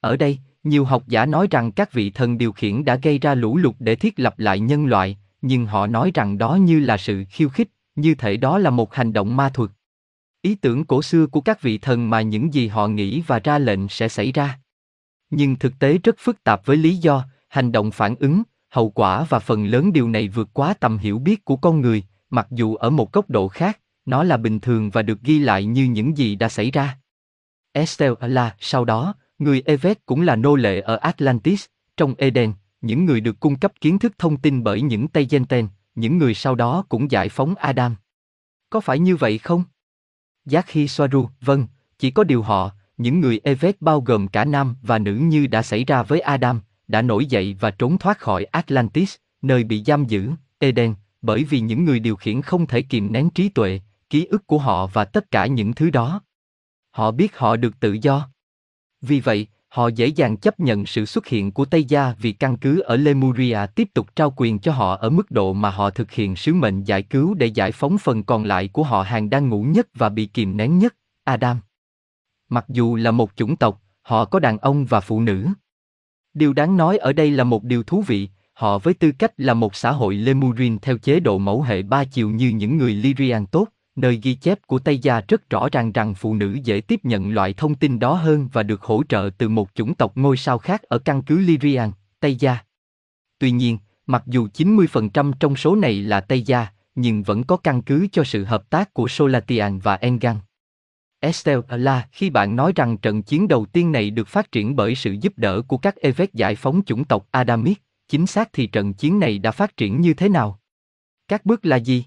Ở 0.00 0.16
đây, 0.16 0.38
nhiều 0.64 0.84
học 0.84 1.02
giả 1.06 1.26
nói 1.26 1.46
rằng 1.50 1.72
các 1.72 1.92
vị 1.92 2.10
thần 2.10 2.38
điều 2.38 2.52
khiển 2.52 2.84
đã 2.84 2.96
gây 2.96 3.18
ra 3.18 3.34
lũ 3.34 3.56
lụt 3.56 3.74
để 3.78 3.96
thiết 3.96 4.20
lập 4.20 4.38
lại 4.38 4.60
nhân 4.60 4.86
loại, 4.86 5.18
nhưng 5.42 5.66
họ 5.66 5.86
nói 5.86 6.10
rằng 6.14 6.38
đó 6.38 6.54
như 6.54 6.80
là 6.80 6.96
sự 6.96 7.24
khiêu 7.30 7.48
khích, 7.48 7.68
như 7.94 8.14
thể 8.14 8.36
đó 8.36 8.58
là 8.58 8.70
một 8.70 8.94
hành 8.94 9.12
động 9.12 9.36
ma 9.36 9.48
thuật. 9.48 9.70
Ý 10.44 10.54
tưởng 10.54 10.84
cổ 10.84 11.02
xưa 11.02 11.26
của 11.26 11.40
các 11.40 11.62
vị 11.62 11.78
thần 11.78 12.10
mà 12.10 12.22
những 12.22 12.54
gì 12.54 12.68
họ 12.68 12.88
nghĩ 12.88 13.22
và 13.26 13.38
ra 13.38 13.58
lệnh 13.58 13.88
sẽ 13.88 14.08
xảy 14.08 14.32
ra. 14.32 14.58
Nhưng 15.30 15.56
thực 15.56 15.78
tế 15.78 15.98
rất 15.98 16.14
phức 16.18 16.44
tạp 16.44 16.66
với 16.66 16.76
lý 16.76 16.96
do, 16.96 17.24
hành 17.48 17.72
động 17.72 17.90
phản 17.90 18.14
ứng, 18.16 18.42
hậu 18.68 18.90
quả 18.90 19.26
và 19.28 19.38
phần 19.38 19.66
lớn 19.66 19.92
điều 19.92 20.08
này 20.08 20.28
vượt 20.28 20.48
quá 20.52 20.74
tầm 20.74 20.98
hiểu 20.98 21.18
biết 21.18 21.44
của 21.44 21.56
con 21.56 21.80
người, 21.80 22.02
mặc 22.30 22.46
dù 22.50 22.74
ở 22.74 22.90
một 22.90 23.12
góc 23.12 23.30
độ 23.30 23.48
khác, 23.48 23.80
nó 24.06 24.24
là 24.24 24.36
bình 24.36 24.60
thường 24.60 24.90
và 24.90 25.02
được 25.02 25.22
ghi 25.22 25.38
lại 25.38 25.64
như 25.64 25.84
những 25.84 26.16
gì 26.18 26.36
đã 26.36 26.48
xảy 26.48 26.70
ra. 26.70 26.98
Estelle 27.72 28.28
là, 28.28 28.56
sau 28.58 28.84
đó, 28.84 29.14
người 29.38 29.62
Evet 29.66 30.06
cũng 30.06 30.20
là 30.20 30.36
nô 30.36 30.56
lệ 30.56 30.80
ở 30.80 30.96
Atlantis, 30.96 31.64
trong 31.96 32.14
Eden, 32.18 32.52
những 32.80 33.04
người 33.04 33.20
được 33.20 33.40
cung 33.40 33.56
cấp 33.56 33.72
kiến 33.80 33.98
thức 33.98 34.18
thông 34.18 34.36
tin 34.36 34.64
bởi 34.64 34.82
những 34.82 35.08
Tây 35.08 35.26
Genten, 35.30 35.68
những 35.94 36.18
người 36.18 36.34
sau 36.34 36.54
đó 36.54 36.84
cũng 36.88 37.10
giải 37.10 37.28
phóng 37.28 37.54
Adam. 37.54 37.94
Có 38.70 38.80
phải 38.80 38.98
như 38.98 39.16
vậy 39.16 39.38
không? 39.38 39.64
Giác 40.44 40.70
Hi 40.70 40.88
Soaru, 40.88 41.28
vâng, 41.40 41.66
chỉ 41.98 42.10
có 42.10 42.24
điều 42.24 42.42
họ, 42.42 42.70
những 42.96 43.20
người 43.20 43.40
Evet 43.44 43.76
bao 43.80 44.00
gồm 44.00 44.28
cả 44.28 44.44
nam 44.44 44.76
và 44.82 44.98
nữ 44.98 45.14
như 45.14 45.46
đã 45.46 45.62
xảy 45.62 45.84
ra 45.84 46.02
với 46.02 46.20
Adam, 46.20 46.60
đã 46.88 47.02
nổi 47.02 47.26
dậy 47.26 47.56
và 47.60 47.70
trốn 47.70 47.98
thoát 47.98 48.18
khỏi 48.18 48.44
Atlantis, 48.44 49.16
nơi 49.42 49.64
bị 49.64 49.82
giam 49.86 50.04
giữ, 50.04 50.30
Eden, 50.58 50.94
bởi 51.22 51.44
vì 51.44 51.60
những 51.60 51.84
người 51.84 52.00
điều 52.00 52.16
khiển 52.16 52.42
không 52.42 52.66
thể 52.66 52.82
kiềm 52.82 53.12
nén 53.12 53.30
trí 53.30 53.48
tuệ, 53.48 53.80
ký 54.10 54.24
ức 54.24 54.46
của 54.46 54.58
họ 54.58 54.86
và 54.86 55.04
tất 55.04 55.30
cả 55.30 55.46
những 55.46 55.74
thứ 55.74 55.90
đó. 55.90 56.22
Họ 56.90 57.10
biết 57.10 57.36
họ 57.36 57.56
được 57.56 57.80
tự 57.80 57.92
do. 57.92 58.28
Vì 59.00 59.20
vậy, 59.20 59.46
họ 59.74 59.88
dễ 59.88 60.06
dàng 60.06 60.36
chấp 60.36 60.60
nhận 60.60 60.86
sự 60.86 61.06
xuất 61.06 61.26
hiện 61.26 61.52
của 61.52 61.64
Tây 61.64 61.84
Gia 61.84 62.14
vì 62.18 62.32
căn 62.32 62.56
cứ 62.56 62.80
ở 62.80 62.96
Lemuria 62.96 63.58
tiếp 63.74 63.88
tục 63.94 64.16
trao 64.16 64.32
quyền 64.36 64.58
cho 64.58 64.72
họ 64.72 64.96
ở 64.96 65.10
mức 65.10 65.30
độ 65.30 65.52
mà 65.52 65.70
họ 65.70 65.90
thực 65.90 66.10
hiện 66.10 66.36
sứ 66.36 66.54
mệnh 66.54 66.84
giải 66.84 67.02
cứu 67.02 67.34
để 67.34 67.46
giải 67.46 67.72
phóng 67.72 67.98
phần 67.98 68.22
còn 68.22 68.44
lại 68.44 68.68
của 68.68 68.82
họ 68.82 69.02
hàng 69.02 69.30
đang 69.30 69.48
ngủ 69.48 69.62
nhất 69.62 69.88
và 69.94 70.08
bị 70.08 70.26
kìm 70.26 70.56
nén 70.56 70.78
nhất, 70.78 70.96
Adam. 71.24 71.60
Mặc 72.48 72.64
dù 72.68 72.96
là 72.96 73.10
một 73.10 73.30
chủng 73.36 73.56
tộc, 73.56 73.82
họ 74.02 74.24
có 74.24 74.40
đàn 74.40 74.58
ông 74.58 74.84
và 74.84 75.00
phụ 75.00 75.20
nữ. 75.20 75.46
Điều 76.34 76.52
đáng 76.52 76.76
nói 76.76 76.98
ở 76.98 77.12
đây 77.12 77.30
là 77.30 77.44
một 77.44 77.64
điều 77.64 77.82
thú 77.82 78.02
vị, 78.02 78.28
họ 78.52 78.78
với 78.78 78.94
tư 78.94 79.12
cách 79.18 79.32
là 79.36 79.54
một 79.54 79.74
xã 79.74 79.92
hội 79.92 80.14
Lemurin 80.14 80.78
theo 80.78 80.98
chế 80.98 81.20
độ 81.20 81.38
mẫu 81.38 81.62
hệ 81.62 81.82
ba 81.82 82.04
chiều 82.04 82.30
như 82.30 82.48
những 82.48 82.76
người 82.76 82.94
Lyrian 82.94 83.46
tốt, 83.46 83.68
nơi 83.96 84.20
ghi 84.22 84.34
chép 84.34 84.66
của 84.66 84.78
Tây 84.78 84.98
Gia 84.98 85.20
rất 85.28 85.50
rõ 85.50 85.68
ràng 85.72 85.92
rằng 85.92 86.14
phụ 86.14 86.34
nữ 86.34 86.58
dễ 86.64 86.80
tiếp 86.80 87.00
nhận 87.02 87.30
loại 87.30 87.52
thông 87.52 87.74
tin 87.74 87.98
đó 87.98 88.14
hơn 88.14 88.48
và 88.52 88.62
được 88.62 88.82
hỗ 88.82 89.02
trợ 89.08 89.30
từ 89.38 89.48
một 89.48 89.70
chủng 89.74 89.94
tộc 89.94 90.12
ngôi 90.14 90.36
sao 90.36 90.58
khác 90.58 90.82
ở 90.82 90.98
căn 90.98 91.22
cứ 91.22 91.38
Lyrian, 91.38 91.90
Tây 92.20 92.34
Gia. 92.34 92.58
Tuy 93.38 93.50
nhiên, 93.50 93.78
mặc 94.06 94.22
dù 94.26 94.48
90% 94.54 95.32
trong 95.40 95.56
số 95.56 95.76
này 95.76 96.02
là 96.02 96.20
Tây 96.20 96.42
Gia, 96.42 96.66
nhưng 96.94 97.22
vẫn 97.22 97.44
có 97.44 97.56
căn 97.56 97.82
cứ 97.82 98.06
cho 98.12 98.24
sự 98.24 98.44
hợp 98.44 98.70
tác 98.70 98.94
của 98.94 99.08
Solatian 99.08 99.78
và 99.78 99.94
Engan. 99.94 100.36
Estelle 101.20 101.62
là 101.68 102.08
khi 102.12 102.30
bạn 102.30 102.56
nói 102.56 102.72
rằng 102.76 102.96
trận 102.96 103.22
chiến 103.22 103.48
đầu 103.48 103.66
tiên 103.66 103.92
này 103.92 104.10
được 104.10 104.28
phát 104.28 104.52
triển 104.52 104.76
bởi 104.76 104.94
sự 104.94 105.12
giúp 105.20 105.32
đỡ 105.38 105.62
của 105.68 105.78
các 105.78 105.96
Evet 105.96 106.34
giải 106.34 106.54
phóng 106.54 106.82
chủng 106.86 107.04
tộc 107.04 107.26
Adamic, 107.30 107.82
chính 108.08 108.26
xác 108.26 108.52
thì 108.52 108.66
trận 108.66 108.94
chiến 108.94 109.20
này 109.20 109.38
đã 109.38 109.50
phát 109.50 109.76
triển 109.76 110.00
như 110.00 110.14
thế 110.14 110.28
nào? 110.28 110.60
Các 111.28 111.46
bước 111.46 111.66
là 111.66 111.76
gì? 111.76 112.04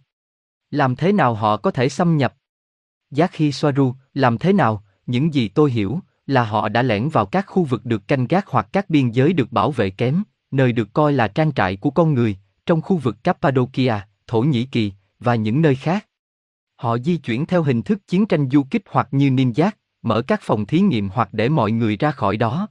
Làm 0.71 0.95
thế 0.95 1.11
nào 1.11 1.33
họ 1.33 1.57
có 1.57 1.71
thể 1.71 1.89
xâm 1.89 2.17
nhập? 2.17 2.33
Giác 3.11 3.31
khi 3.33 3.51
Soaru, 3.51 3.93
làm 4.13 4.37
thế 4.37 4.53
nào, 4.53 4.83
những 5.05 5.33
gì 5.33 5.47
tôi 5.47 5.71
hiểu, 5.71 5.99
là 6.25 6.43
họ 6.45 6.69
đã 6.69 6.81
lẻn 6.81 7.09
vào 7.09 7.25
các 7.25 7.45
khu 7.47 7.63
vực 7.63 7.85
được 7.85 8.07
canh 8.07 8.27
gác 8.27 8.47
hoặc 8.47 8.67
các 8.71 8.89
biên 8.89 9.11
giới 9.11 9.33
được 9.33 9.51
bảo 9.51 9.71
vệ 9.71 9.89
kém, 9.89 10.23
nơi 10.51 10.71
được 10.71 10.93
coi 10.93 11.13
là 11.13 11.27
trang 11.27 11.51
trại 11.53 11.75
của 11.75 11.89
con 11.89 12.13
người, 12.13 12.37
trong 12.65 12.81
khu 12.81 12.97
vực 12.97 13.23
Cappadocia, 13.23 13.93
Thổ 14.27 14.41
Nhĩ 14.41 14.65
Kỳ, 14.65 14.93
và 15.19 15.35
những 15.35 15.61
nơi 15.61 15.75
khác. 15.75 16.07
Họ 16.75 16.97
di 16.97 17.17
chuyển 17.17 17.45
theo 17.45 17.63
hình 17.63 17.81
thức 17.81 18.07
chiến 18.07 18.25
tranh 18.25 18.49
du 18.49 18.63
kích 18.63 18.83
hoặc 18.89 19.07
như 19.11 19.29
ninja, 19.29 19.71
mở 20.01 20.21
các 20.21 20.39
phòng 20.43 20.65
thí 20.65 20.79
nghiệm 20.79 21.09
hoặc 21.09 21.29
để 21.31 21.49
mọi 21.49 21.71
người 21.71 21.97
ra 21.97 22.11
khỏi 22.11 22.37
đó. 22.37 22.67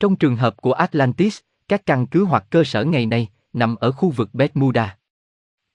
Trong 0.00 0.16
trường 0.16 0.36
hợp 0.36 0.56
của 0.56 0.72
Atlantis, 0.72 1.38
các 1.68 1.86
căn 1.86 2.06
cứ 2.06 2.24
hoặc 2.24 2.44
cơ 2.50 2.64
sở 2.64 2.84
ngày 2.84 3.06
nay 3.06 3.28
nằm 3.52 3.76
ở 3.76 3.92
khu 3.92 4.10
vực 4.10 4.34
Bermuda. 4.34 4.96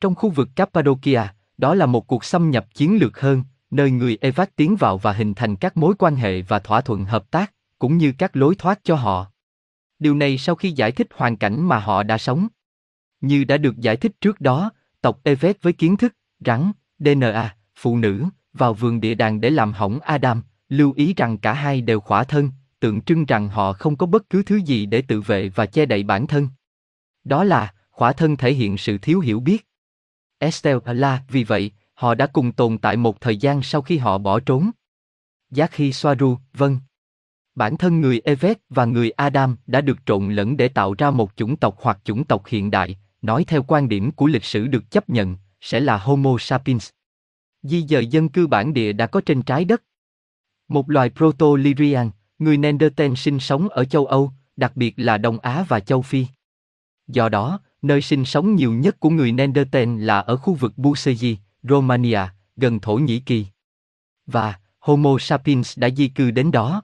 Trong 0.02 0.16
khu 0.16 0.30
vực 0.30 0.50
Cappadocia, 0.56 1.22
đó 1.60 1.75
là 1.75 1.86
một 1.86 2.08
cuộc 2.08 2.25
xâm 2.25 2.51
nhập 2.51 2.68
chiến 2.74 2.98
lược 3.00 3.20
hơn, 3.20 3.44
nơi 3.72 3.92
người 3.92 4.18
Evac 4.22 4.56
tiến 4.56 4.75
vào 4.75 4.98
và 4.98 5.13
hình 5.13 5.34
thành 5.34 5.56
các 5.56 5.78
mối 5.78 5.94
quan 6.00 6.16
hệ 6.16 6.42
và 6.42 6.60
thỏa 6.60 6.82
thuận 6.82 7.06
hợp 7.06 7.32
tác, 7.32 7.54
cũng 7.80 7.98
như 7.98 8.13
các 8.18 8.36
lối 8.36 8.56
thoát 8.56 8.80
cho 8.84 8.96
họ. 8.96 9.32
Điều 10.00 10.16
này 10.16 10.38
sau 10.38 10.56
khi 10.56 10.72
giải 10.72 10.92
thích 10.92 11.08
hoàn 11.16 11.38
cảnh 11.38 11.68
mà 11.68 11.80
họ 11.80 12.04
đã 12.04 12.18
sống. 12.18 12.48
Như 13.22 13.44
đã 13.44 13.58
được 13.58 13.78
giải 13.78 13.98
thích 13.98 14.12
trước 14.22 14.42
đó, 14.42 14.72
tộc 15.01 15.20
Evac 15.24 15.62
với 15.62 15.74
kiến 15.74 15.98
thức, 15.98 16.16
rắn, 16.46 16.72
DNA, 17.00 17.56
phụ 17.75 17.98
nữ, 17.98 18.25
vào 18.54 18.74
vườn 18.74 19.01
địa 19.01 19.16
đàng 19.16 19.42
để 19.42 19.50
làm 19.50 19.74
hỏng 19.74 20.00
Adam, 20.00 20.44
lưu 20.70 20.94
ý 20.96 21.13
rằng 21.13 21.38
cả 21.38 21.54
hai 21.54 21.82
đều 21.82 22.00
khỏa 22.00 22.24
thân, 22.24 22.51
tượng 22.80 23.01
trưng 23.01 23.25
rằng 23.25 23.50
họ 23.50 23.74
không 23.74 23.96
có 23.96 24.06
bất 24.06 24.30
cứ 24.30 24.44
thứ 24.44 24.56
gì 24.56 24.86
để 24.86 25.01
tự 25.01 25.22
vệ 25.22 25.50
và 25.50 25.66
che 25.66 25.86
đậy 25.86 26.04
bản 26.04 26.28
thân. 26.28 26.48
Đó 27.24 27.44
là, 27.44 27.74
khỏa 27.92 28.13
thân 28.13 28.36
thể 28.36 28.54
hiện 28.54 28.78
sự 28.78 28.98
thiếu 28.98 29.20
hiểu 29.20 29.39
biết. 29.39 29.69
Estelle 30.39 31.19
vì 31.27 31.43
vậy, 31.43 31.72
họ 31.93 32.15
đã 32.15 32.27
cùng 32.27 32.51
tồn 32.51 32.77
tại 32.77 32.98
một 32.98 33.22
thời 33.22 33.38
gian 33.38 33.62
sau 33.62 33.81
khi 33.81 33.98
họ 33.98 34.17
bỏ 34.17 34.39
trốn. 34.39 34.72
Giác 35.51 35.72
khi 35.72 35.93
Soaru, 35.93 36.38
vâng. 36.53 36.77
Bản 37.55 37.77
thân 37.77 38.01
người 38.01 38.22
Evet 38.24 38.60
và 38.69 38.86
người 38.86 39.12
Adam 39.12 39.58
đã 39.67 39.81
được 39.81 39.98
trộn 40.05 40.31
lẫn 40.31 40.58
để 40.58 40.67
tạo 40.67 40.96
ra 40.98 41.12
một 41.12 41.31
chủng 41.36 41.55
tộc 41.55 41.75
hoặc 41.81 42.00
chủng 42.03 42.24
tộc 42.24 42.48
hiện 42.48 42.72
đại, 42.72 42.98
nói 43.22 43.43
theo 43.48 43.63
quan 43.63 43.89
điểm 43.89 44.12
của 44.12 44.27
lịch 44.27 44.43
sử 44.43 44.67
được 44.67 44.91
chấp 44.91 45.10
nhận, 45.10 45.38
sẽ 45.62 45.79
là 45.79 45.98
Homo 45.98 46.36
sapiens. 46.39 46.89
Di 47.63 47.86
dời 47.88 48.08
dân 48.08 48.29
cư 48.29 48.48
bản 48.48 48.74
địa 48.74 48.93
đã 48.93 49.08
có 49.08 49.22
trên 49.22 49.41
trái 49.41 49.65
đất. 49.65 49.84
Một 50.67 50.89
loài 50.89 51.10
Proto-Lyrian, 51.15 52.10
người 52.39 52.58
Neanderthal 52.58 53.15
sinh 53.15 53.39
sống 53.39 53.69
ở 53.69 53.86
châu 53.86 54.05
Âu, 54.05 54.31
đặc 54.58 54.72
biệt 54.75 54.93
là 54.98 55.17
Đông 55.17 55.39
Á 55.39 55.65
và 55.67 55.79
châu 55.79 56.01
Phi. 56.01 56.25
Do 57.08 57.29
đó, 57.29 57.60
nơi 57.82 58.02
sinh 58.02 58.26
sống 58.26 58.56
nhiều 58.56 58.74
nhất 58.74 59.00
của 59.00 59.10
người 59.10 59.32
Neanderthal 59.32 60.00
là 60.00 60.20
ở 60.20 60.38
khu 60.38 60.54
vực 60.54 60.74
Buseji, 60.78 61.36
Romania, 61.64 62.22
gần 62.58 62.80
Thổ 62.80 62.96
Nhĩ 62.96 63.20
Kỳ. 63.20 63.46
Và 64.26 64.60
Homo 64.80 65.18
sapiens 65.20 65.80
đã 65.80 65.90
di 65.90 66.08
cư 66.08 66.32
đến 66.32 66.52
đó. 66.52 66.84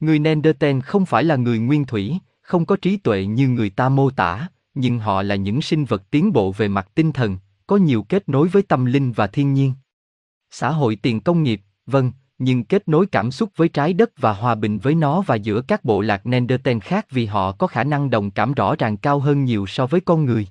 Người 0.00 0.18
Neanderthal 0.18 0.80
không 0.80 1.06
phải 1.06 1.24
là 1.24 1.36
người 1.36 1.58
nguyên 1.58 1.84
thủy, 1.84 2.18
không 2.42 2.66
có 2.66 2.76
trí 2.76 2.96
tuệ 2.96 3.26
như 3.26 3.48
người 3.48 3.70
ta 3.70 3.88
mô 3.88 4.10
tả, 4.10 4.48
nhưng 4.74 4.98
họ 4.98 5.22
là 5.22 5.34
những 5.34 5.62
sinh 5.62 5.84
vật 5.84 6.10
tiến 6.10 6.32
bộ 6.32 6.52
về 6.52 6.68
mặt 6.68 6.88
tinh 6.94 7.12
thần, 7.12 7.38
có 7.66 7.76
nhiều 7.76 8.02
kết 8.02 8.28
nối 8.28 8.48
với 8.48 8.62
tâm 8.62 8.84
linh 8.84 9.12
và 9.12 9.26
thiên 9.26 9.54
nhiên. 9.54 9.72
Xã 10.50 10.70
hội 10.70 10.96
tiền 10.96 11.20
công 11.20 11.42
nghiệp, 11.42 11.60
vâng, 11.86 12.12
nhưng 12.44 12.64
kết 12.64 12.88
nối 12.88 13.06
cảm 13.06 13.30
xúc 13.30 13.50
với 13.56 13.68
trái 13.68 13.92
đất 13.92 14.10
và 14.16 14.32
hòa 14.32 14.54
bình 14.54 14.78
với 14.78 14.94
nó 14.94 15.20
và 15.20 15.34
giữa 15.34 15.62
các 15.68 15.84
bộ 15.84 16.00
lạc 16.00 16.26
Neanderthal 16.26 16.78
khác 16.78 17.06
vì 17.10 17.26
họ 17.26 17.52
có 17.52 17.66
khả 17.66 17.84
năng 17.84 18.10
đồng 18.10 18.30
cảm 18.30 18.52
rõ 18.52 18.76
ràng 18.76 18.96
cao 18.96 19.18
hơn 19.18 19.44
nhiều 19.44 19.66
so 19.66 19.86
với 19.86 20.00
con 20.00 20.24
người. 20.24 20.46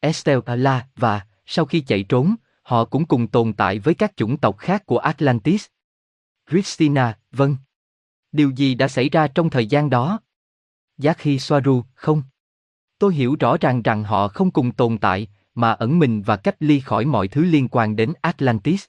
Estelle 0.00 0.82
và, 0.96 1.26
sau 1.46 1.64
khi 1.64 1.80
chạy 1.80 2.02
trốn, 2.02 2.34
họ 2.62 2.84
cũng 2.84 3.06
cùng 3.06 3.26
tồn 3.26 3.52
tại 3.52 3.78
với 3.78 3.94
các 3.94 4.16
chủng 4.16 4.36
tộc 4.36 4.58
khác 4.58 4.86
của 4.86 4.98
Atlantis. 4.98 5.66
Christina, 6.50 7.18
vâng. 7.32 7.56
Điều 8.32 8.50
gì 8.50 8.74
đã 8.74 8.88
xảy 8.88 9.08
ra 9.08 9.28
trong 9.28 9.50
thời 9.50 9.66
gian 9.66 9.90
đó? 9.90 10.20
Giác 10.98 11.18
khi 11.18 11.38
Soaru, 11.38 11.84
không. 11.94 12.22
Tôi 12.98 13.14
hiểu 13.14 13.36
rõ 13.40 13.56
ràng 13.60 13.82
rằng 13.82 14.04
họ 14.04 14.28
không 14.28 14.50
cùng 14.50 14.72
tồn 14.72 14.98
tại, 14.98 15.28
mà 15.54 15.72
ẩn 15.72 15.98
mình 15.98 16.22
và 16.22 16.36
cách 16.36 16.56
ly 16.60 16.80
khỏi 16.80 17.04
mọi 17.04 17.28
thứ 17.28 17.44
liên 17.44 17.68
quan 17.70 17.96
đến 17.96 18.12
Atlantis. 18.20 18.84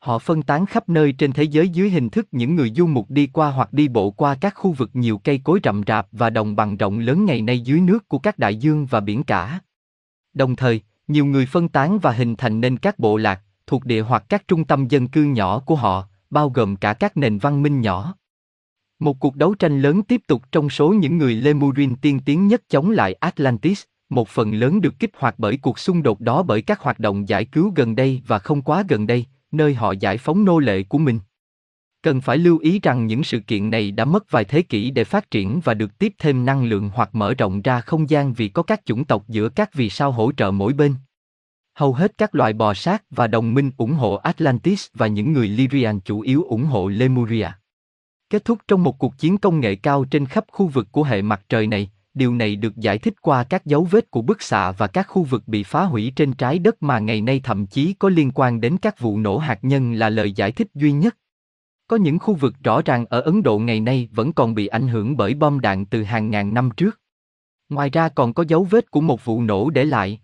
Họ 0.00 0.18
phân 0.18 0.42
tán 0.42 0.66
khắp 0.66 0.88
nơi 0.88 1.12
trên 1.12 1.32
thế 1.32 1.42
giới 1.42 1.68
dưới 1.68 1.90
hình 1.90 2.10
thức 2.10 2.28
những 2.32 2.56
người 2.56 2.72
du 2.76 2.86
mục 2.86 3.10
đi 3.10 3.26
qua 3.26 3.50
hoặc 3.50 3.72
đi 3.72 3.88
bộ 3.88 4.10
qua 4.10 4.34
các 4.34 4.54
khu 4.56 4.72
vực 4.72 4.90
nhiều 4.92 5.18
cây 5.18 5.40
cối 5.44 5.60
rậm 5.64 5.82
rạp 5.86 6.06
và 6.12 6.30
đồng 6.30 6.56
bằng 6.56 6.76
rộng 6.76 6.98
lớn 6.98 7.24
ngày 7.24 7.42
nay 7.42 7.60
dưới 7.60 7.80
nước 7.80 8.08
của 8.08 8.18
các 8.18 8.38
đại 8.38 8.56
dương 8.56 8.86
và 8.86 9.00
biển 9.00 9.22
cả. 9.22 9.60
Đồng 10.32 10.56
thời, 10.56 10.80
nhiều 11.08 11.26
người 11.26 11.46
phân 11.46 11.68
tán 11.68 11.98
và 11.98 12.12
hình 12.12 12.36
thành 12.36 12.60
nên 12.60 12.76
các 12.76 12.98
bộ 12.98 13.16
lạc, 13.16 13.40
thuộc 13.66 13.84
địa 13.84 14.00
hoặc 14.00 14.24
các 14.28 14.48
trung 14.48 14.64
tâm 14.64 14.88
dân 14.88 15.08
cư 15.08 15.24
nhỏ 15.24 15.58
của 15.58 15.74
họ, 15.74 16.08
bao 16.30 16.50
gồm 16.50 16.76
cả 16.76 16.92
các 16.92 17.16
nền 17.16 17.38
văn 17.38 17.62
minh 17.62 17.80
nhỏ. 17.80 18.14
Một 18.98 19.20
cuộc 19.20 19.36
đấu 19.36 19.54
tranh 19.54 19.82
lớn 19.82 20.02
tiếp 20.02 20.20
tục 20.26 20.42
trong 20.52 20.70
số 20.70 20.92
những 20.92 21.18
người 21.18 21.34
Lemurin 21.34 21.96
tiên 21.96 22.20
tiến 22.24 22.46
nhất 22.48 22.62
chống 22.68 22.90
lại 22.90 23.12
Atlantis, 23.12 23.82
một 24.08 24.28
phần 24.28 24.54
lớn 24.54 24.80
được 24.80 24.98
kích 24.98 25.10
hoạt 25.16 25.34
bởi 25.38 25.56
cuộc 25.56 25.78
xung 25.78 26.02
đột 26.02 26.20
đó 26.20 26.42
bởi 26.42 26.62
các 26.62 26.80
hoạt 26.80 26.98
động 26.98 27.28
giải 27.28 27.44
cứu 27.44 27.72
gần 27.76 27.96
đây 27.96 28.22
và 28.26 28.38
không 28.38 28.62
quá 28.62 28.84
gần 28.88 29.06
đây, 29.06 29.26
nơi 29.52 29.74
họ 29.74 29.92
giải 29.92 30.18
phóng 30.18 30.44
nô 30.44 30.58
lệ 30.58 30.82
của 30.82 30.98
mình. 30.98 31.20
Cần 32.02 32.20
phải 32.20 32.38
lưu 32.38 32.58
ý 32.58 32.80
rằng 32.82 33.06
những 33.06 33.24
sự 33.24 33.40
kiện 33.40 33.70
này 33.70 33.90
đã 33.90 34.04
mất 34.04 34.30
vài 34.30 34.44
thế 34.44 34.62
kỷ 34.62 34.90
để 34.90 35.04
phát 35.04 35.30
triển 35.30 35.60
và 35.64 35.74
được 35.74 35.98
tiếp 35.98 36.12
thêm 36.18 36.44
năng 36.44 36.64
lượng 36.64 36.90
hoặc 36.94 37.10
mở 37.12 37.34
rộng 37.34 37.62
ra 37.62 37.80
không 37.80 38.10
gian 38.10 38.32
vì 38.32 38.48
có 38.48 38.62
các 38.62 38.86
chủng 38.86 39.04
tộc 39.04 39.28
giữa 39.28 39.48
các 39.48 39.74
vì 39.74 39.90
sao 39.90 40.12
hỗ 40.12 40.32
trợ 40.32 40.50
mỗi 40.50 40.72
bên. 40.72 40.94
Hầu 41.74 41.92
hết 41.92 42.18
các 42.18 42.34
loài 42.34 42.52
bò 42.52 42.74
sát 42.74 43.02
và 43.10 43.26
đồng 43.26 43.54
minh 43.54 43.70
ủng 43.76 43.92
hộ 43.92 44.14
Atlantis 44.14 44.86
và 44.94 45.06
những 45.06 45.32
người 45.32 45.48
Lyrian 45.48 46.00
chủ 46.00 46.20
yếu 46.20 46.42
ủng 46.42 46.64
hộ 46.64 46.88
Lemuria. 46.88 47.48
Kết 48.30 48.44
thúc 48.44 48.58
trong 48.68 48.82
một 48.82 48.98
cuộc 48.98 49.18
chiến 49.18 49.38
công 49.38 49.60
nghệ 49.60 49.74
cao 49.74 50.04
trên 50.04 50.26
khắp 50.26 50.44
khu 50.52 50.66
vực 50.66 50.88
của 50.92 51.02
hệ 51.02 51.22
mặt 51.22 51.40
trời 51.48 51.66
này, 51.66 51.90
điều 52.14 52.34
này 52.34 52.56
được 52.56 52.76
giải 52.76 52.98
thích 52.98 53.14
qua 53.22 53.44
các 53.44 53.66
dấu 53.66 53.84
vết 53.84 54.10
của 54.10 54.22
bức 54.22 54.42
xạ 54.42 54.72
và 54.72 54.86
các 54.86 55.06
khu 55.08 55.22
vực 55.22 55.42
bị 55.46 55.62
phá 55.62 55.84
hủy 55.84 56.12
trên 56.16 56.32
trái 56.32 56.58
đất 56.58 56.82
mà 56.82 56.98
ngày 56.98 57.20
nay 57.20 57.40
thậm 57.44 57.66
chí 57.66 57.92
có 57.98 58.08
liên 58.08 58.30
quan 58.34 58.60
đến 58.60 58.76
các 58.82 59.00
vụ 59.00 59.18
nổ 59.18 59.38
hạt 59.38 59.58
nhân 59.62 59.92
là 59.92 60.08
lời 60.08 60.32
giải 60.32 60.52
thích 60.52 60.68
duy 60.74 60.92
nhất. 60.92 61.16
Có 61.86 61.96
những 61.96 62.18
khu 62.18 62.34
vực 62.34 62.54
rõ 62.64 62.82
ràng 62.82 63.06
ở 63.06 63.20
Ấn 63.20 63.42
Độ 63.42 63.58
ngày 63.58 63.80
nay 63.80 64.08
vẫn 64.12 64.32
còn 64.32 64.54
bị 64.54 64.66
ảnh 64.66 64.88
hưởng 64.88 65.16
bởi 65.16 65.34
bom 65.34 65.60
đạn 65.60 65.86
từ 65.86 66.02
hàng 66.02 66.30
ngàn 66.30 66.54
năm 66.54 66.70
trước. 66.76 67.00
Ngoài 67.68 67.90
ra 67.90 68.08
còn 68.08 68.34
có 68.34 68.44
dấu 68.48 68.64
vết 68.64 68.90
của 68.90 69.00
một 69.00 69.24
vụ 69.24 69.42
nổ 69.42 69.70
để 69.70 69.84
lại. 69.84 70.20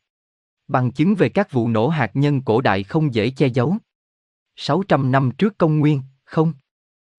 Bằng 0.69 0.93
chứng 0.93 1.15
về 1.15 1.29
các 1.29 1.53
vụ 1.53 1.69
nổ 1.69 1.89
hạt 1.89 2.11
nhân 2.15 2.43
cổ 2.43 2.61
đại 2.61 2.83
không 2.83 3.15
dễ 3.15 3.31
che 3.31 3.47
giấu. 3.47 3.77
600 4.57 5.13
năm 5.13 5.31
trước 5.39 5.59
công 5.59 5.79
nguyên, 5.79 6.03
không? 6.25 6.53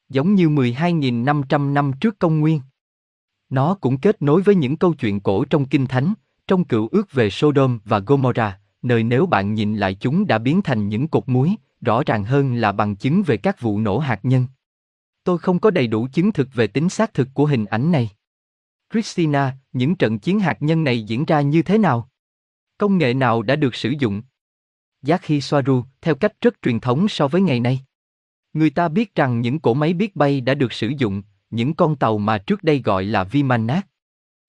Giống 0.10 0.36
như 0.36 0.50
12.500 0.50 1.74
năm 1.74 1.92
trước 2.00 2.20
công 2.20 2.40
nguyên. 2.40 2.62
Nó 3.50 3.74
cũng 3.74 3.98
kết 3.98 4.22
nối 4.22 4.42
với 4.42 4.56
những 4.56 4.78
câu 4.78 4.94
chuyện 4.94 5.20
cổ 5.20 5.46
trong 5.46 5.66
Kinh 5.66 5.88
Thánh, 5.88 6.14
trong 6.48 6.64
cựu 6.64 6.88
ước 6.92 7.12
về 7.12 7.30
Sodom 7.30 7.80
và 7.86 8.00
Gomorrah, 8.00 8.60
nơi 8.82 9.04
nếu 9.04 9.26
bạn 9.26 9.54
nhìn 9.54 9.76
lại 9.76 9.96
chúng 9.96 10.28
đã 10.28 10.38
biến 10.38 10.62
thành 10.62 10.90
những 10.90 11.08
cục 11.08 11.30
muối, 11.30 11.56
rõ 11.82 12.04
ràng 12.06 12.24
hơn 12.24 12.56
là 12.56 12.72
bằng 12.72 12.96
chứng 12.96 13.24
về 13.24 13.38
các 13.38 13.62
vụ 13.62 13.80
nổ 13.80 14.00
hạt 14.00 14.20
nhân. 14.24 14.46
Tôi 15.24 15.38
không 15.38 15.60
có 15.60 15.72
đầy 15.72 15.88
đủ 15.88 16.08
chứng 16.14 16.32
thực 16.32 16.54
về 16.54 16.68
tính 16.68 16.90
xác 16.90 17.14
thực 17.14 17.28
của 17.34 17.46
hình 17.46 17.66
ảnh 17.66 17.92
này. 17.92 18.10
Christina, 18.94 19.58
những 19.74 19.96
trận 19.96 20.20
chiến 20.20 20.40
hạt 20.40 20.58
nhân 20.60 20.84
này 20.84 21.04
diễn 21.04 21.26
ra 21.26 21.42
như 21.42 21.62
thế 21.62 21.78
nào? 21.78 22.10
Công 22.78 22.98
nghệ 22.98 23.14
nào 23.14 23.42
đã 23.42 23.56
được 23.56 23.76
sử 23.76 23.94
dụng? 24.00 24.22
Giác 25.02 25.22
khi 25.22 25.42
Soaru, 25.42 25.84
theo 26.02 26.16
cách 26.16 26.34
rất 26.42 26.62
truyền 26.62 26.80
thống 26.80 27.08
so 27.08 27.28
với 27.28 27.42
ngày 27.42 27.60
nay. 27.60 27.80
Người 28.54 28.70
ta 28.70 28.88
biết 28.88 29.16
rằng 29.16 29.42
những 29.42 29.60
cỗ 29.60 29.74
máy 29.74 29.94
biết 29.94 30.16
bay 30.16 30.42
đã 30.42 30.54
được 30.54 30.74
sử 30.74 30.92
dụng, 30.98 31.24
những 31.50 31.74
con 31.74 31.96
tàu 31.96 32.18
mà 32.18 32.38
trước 32.38 32.64
đây 32.64 32.82
gọi 32.82 33.04
là 33.06 33.24
Vimanas. 33.24 33.84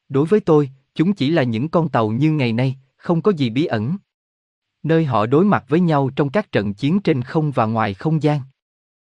Đối 0.08 0.26
với 0.26 0.40
tôi, 0.40 0.70
chúng 0.94 1.14
chỉ 1.14 1.30
là 1.30 1.42
những 1.42 1.68
con 1.68 1.88
tàu 1.88 2.10
như 2.10 2.32
ngày 2.32 2.52
nay, 2.52 2.76
không 2.96 3.22
có 3.22 3.30
gì 3.30 3.50
bí 3.50 3.64
ẩn. 3.64 3.96
Nơi 4.82 5.04
họ 5.04 5.26
đối 5.26 5.44
mặt 5.44 5.64
với 5.68 5.80
nhau 5.80 6.10
trong 6.16 6.30
các 6.30 6.52
trận 6.52 6.74
chiến 6.74 7.00
trên 7.00 7.22
không 7.22 7.50
và 7.50 7.66
ngoài 7.66 7.94
không 7.94 8.22
gian. 8.22 8.40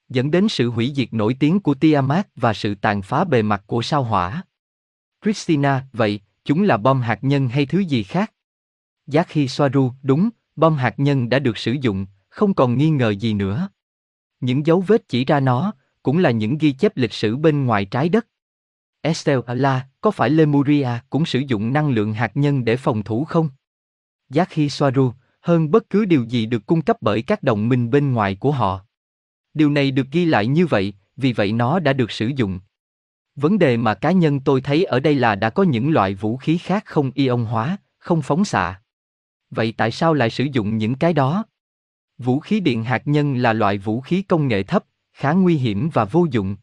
Dẫn 0.08 0.30
đến 0.30 0.48
sự 0.48 0.70
hủy 0.70 0.92
diệt 0.96 1.12
nổi 1.12 1.36
tiếng 1.40 1.60
của 1.60 1.74
Tiamat 1.74 2.28
và 2.36 2.54
sự 2.54 2.74
tàn 2.74 3.02
phá 3.02 3.24
bề 3.24 3.42
mặt 3.42 3.62
của 3.66 3.82
sao 3.82 4.02
hỏa. 4.02 4.42
Christina, 5.22 5.86
vậy, 5.92 6.20
chúng 6.44 6.62
là 6.62 6.76
bom 6.76 7.00
hạt 7.00 7.18
nhân 7.22 7.48
hay 7.48 7.66
thứ 7.66 7.78
gì 7.78 8.02
khác? 8.02 8.32
Giác 9.06 9.28
khi 9.28 9.48
Soaru, 9.48 9.92
đúng, 10.02 10.28
bom 10.56 10.76
hạt 10.76 10.94
nhân 10.96 11.28
đã 11.28 11.38
được 11.38 11.58
sử 11.58 11.72
dụng, 11.72 12.06
không 12.28 12.54
còn 12.54 12.78
nghi 12.78 12.90
ngờ 12.90 13.10
gì 13.10 13.34
nữa. 13.34 13.68
Những 14.40 14.66
dấu 14.66 14.80
vết 14.80 15.08
chỉ 15.08 15.24
ra 15.24 15.40
nó, 15.40 15.72
cũng 16.02 16.18
là 16.18 16.30
những 16.30 16.58
ghi 16.58 16.72
chép 16.72 16.96
lịch 16.96 17.12
sử 17.12 17.36
bên 17.36 17.66
ngoài 17.66 17.84
trái 17.84 18.08
đất. 18.08 18.26
Estelle 19.00 19.80
có 20.00 20.10
phải 20.10 20.30
Lemuria 20.30 20.88
cũng 21.10 21.26
sử 21.26 21.38
dụng 21.38 21.72
năng 21.72 21.90
lượng 21.90 22.12
hạt 22.12 22.30
nhân 22.34 22.64
để 22.64 22.76
phòng 22.76 23.02
thủ 23.02 23.24
không? 23.24 23.48
Giác 24.30 24.48
khi 24.50 24.68
Soaru, 24.68 25.12
hơn 25.40 25.70
bất 25.70 25.90
cứ 25.90 26.04
điều 26.04 26.24
gì 26.24 26.46
được 26.46 26.66
cung 26.66 26.82
cấp 26.82 26.96
bởi 27.00 27.22
các 27.22 27.42
đồng 27.42 27.68
minh 27.68 27.90
bên 27.90 28.12
ngoài 28.12 28.34
của 28.34 28.52
họ. 28.52 28.84
Điều 29.54 29.70
này 29.70 29.90
được 29.90 30.06
ghi 30.12 30.24
lại 30.24 30.46
như 30.46 30.66
vậy, 30.66 30.94
vì 31.16 31.32
vậy 31.32 31.52
nó 31.52 31.78
đã 31.78 31.92
được 31.92 32.10
sử 32.10 32.30
dụng. 32.36 32.60
Vấn 33.36 33.58
đề 33.58 33.76
mà 33.76 33.94
cá 33.94 34.12
nhân 34.12 34.40
tôi 34.40 34.60
thấy 34.60 34.84
ở 34.84 35.00
đây 35.00 35.14
là 35.14 35.34
đã 35.34 35.50
có 35.50 35.62
những 35.62 35.90
loại 35.90 36.14
vũ 36.14 36.36
khí 36.36 36.58
khác 36.58 36.82
không 36.86 37.10
ion 37.14 37.44
hóa, 37.44 37.76
không 37.98 38.22
phóng 38.22 38.44
xạ. 38.44 38.80
Vậy 39.50 39.74
tại 39.76 39.90
sao 39.90 40.14
lại 40.14 40.30
sử 40.30 40.44
dụng 40.52 40.78
những 40.78 40.94
cái 40.94 41.12
đó? 41.12 41.44
Vũ 42.18 42.40
khí 42.40 42.60
điện 42.60 42.84
hạt 42.84 43.02
nhân 43.04 43.36
là 43.36 43.52
loại 43.52 43.78
vũ 43.78 44.00
khí 44.00 44.22
công 44.22 44.48
nghệ 44.48 44.62
thấp, 44.62 44.84
khá 45.18 45.32
nguy 45.32 45.56
hiểm 45.56 45.90
và 45.92 46.04
vô 46.04 46.26
dụng. 46.30 46.56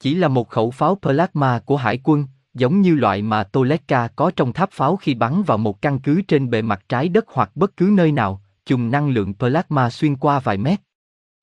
Chỉ 0.00 0.14
là 0.14 0.28
một 0.28 0.48
khẩu 0.48 0.70
pháo 0.70 0.94
plasma 1.02 1.58
của 1.58 1.76
hải 1.76 2.00
quân, 2.04 2.26
giống 2.54 2.80
như 2.80 2.94
loại 2.94 3.22
mà 3.22 3.44
Toleka 3.44 4.08
có 4.08 4.30
trong 4.36 4.52
tháp 4.52 4.70
pháo 4.72 4.96
khi 4.96 5.14
bắn 5.14 5.42
vào 5.42 5.58
một 5.58 5.82
căn 5.82 5.98
cứ 5.98 6.22
trên 6.22 6.50
bề 6.50 6.62
mặt 6.62 6.84
trái 6.88 7.08
đất 7.08 7.24
hoặc 7.28 7.50
bất 7.54 7.76
cứ 7.76 7.90
nơi 7.92 8.12
nào, 8.12 8.42
chùm 8.66 8.90
năng 8.90 9.08
lượng 9.08 9.34
plasma 9.34 9.90
xuyên 9.90 10.16
qua 10.16 10.38
vài 10.38 10.56
mét. 10.56 10.80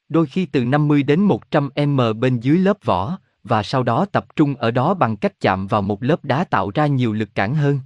Đôi 0.09 0.25
khi 0.25 0.45
từ 0.45 0.65
50 0.65 1.03
đến 1.03 1.19
100 1.19 1.69
m 1.87 2.01
bên 2.19 2.39
dưới 2.39 2.57
lớp 2.57 2.77
vỏ, 2.83 3.17
và 3.43 3.63
sau 3.63 3.83
đó 3.83 4.05
tập 4.05 4.25
trung 4.35 4.55
ở 4.55 4.71
đó 4.71 4.93
bằng 4.93 5.17
cách 5.17 5.39
chạm 5.39 5.67
vào 5.67 5.81
một 5.81 6.03
lớp 6.03 6.25
đá 6.25 6.43
tạo 6.43 6.71
ra 6.73 6.87
nhiều 6.87 7.13
lực 7.13 7.35
cản 7.35 7.55
hơn. 7.55 7.79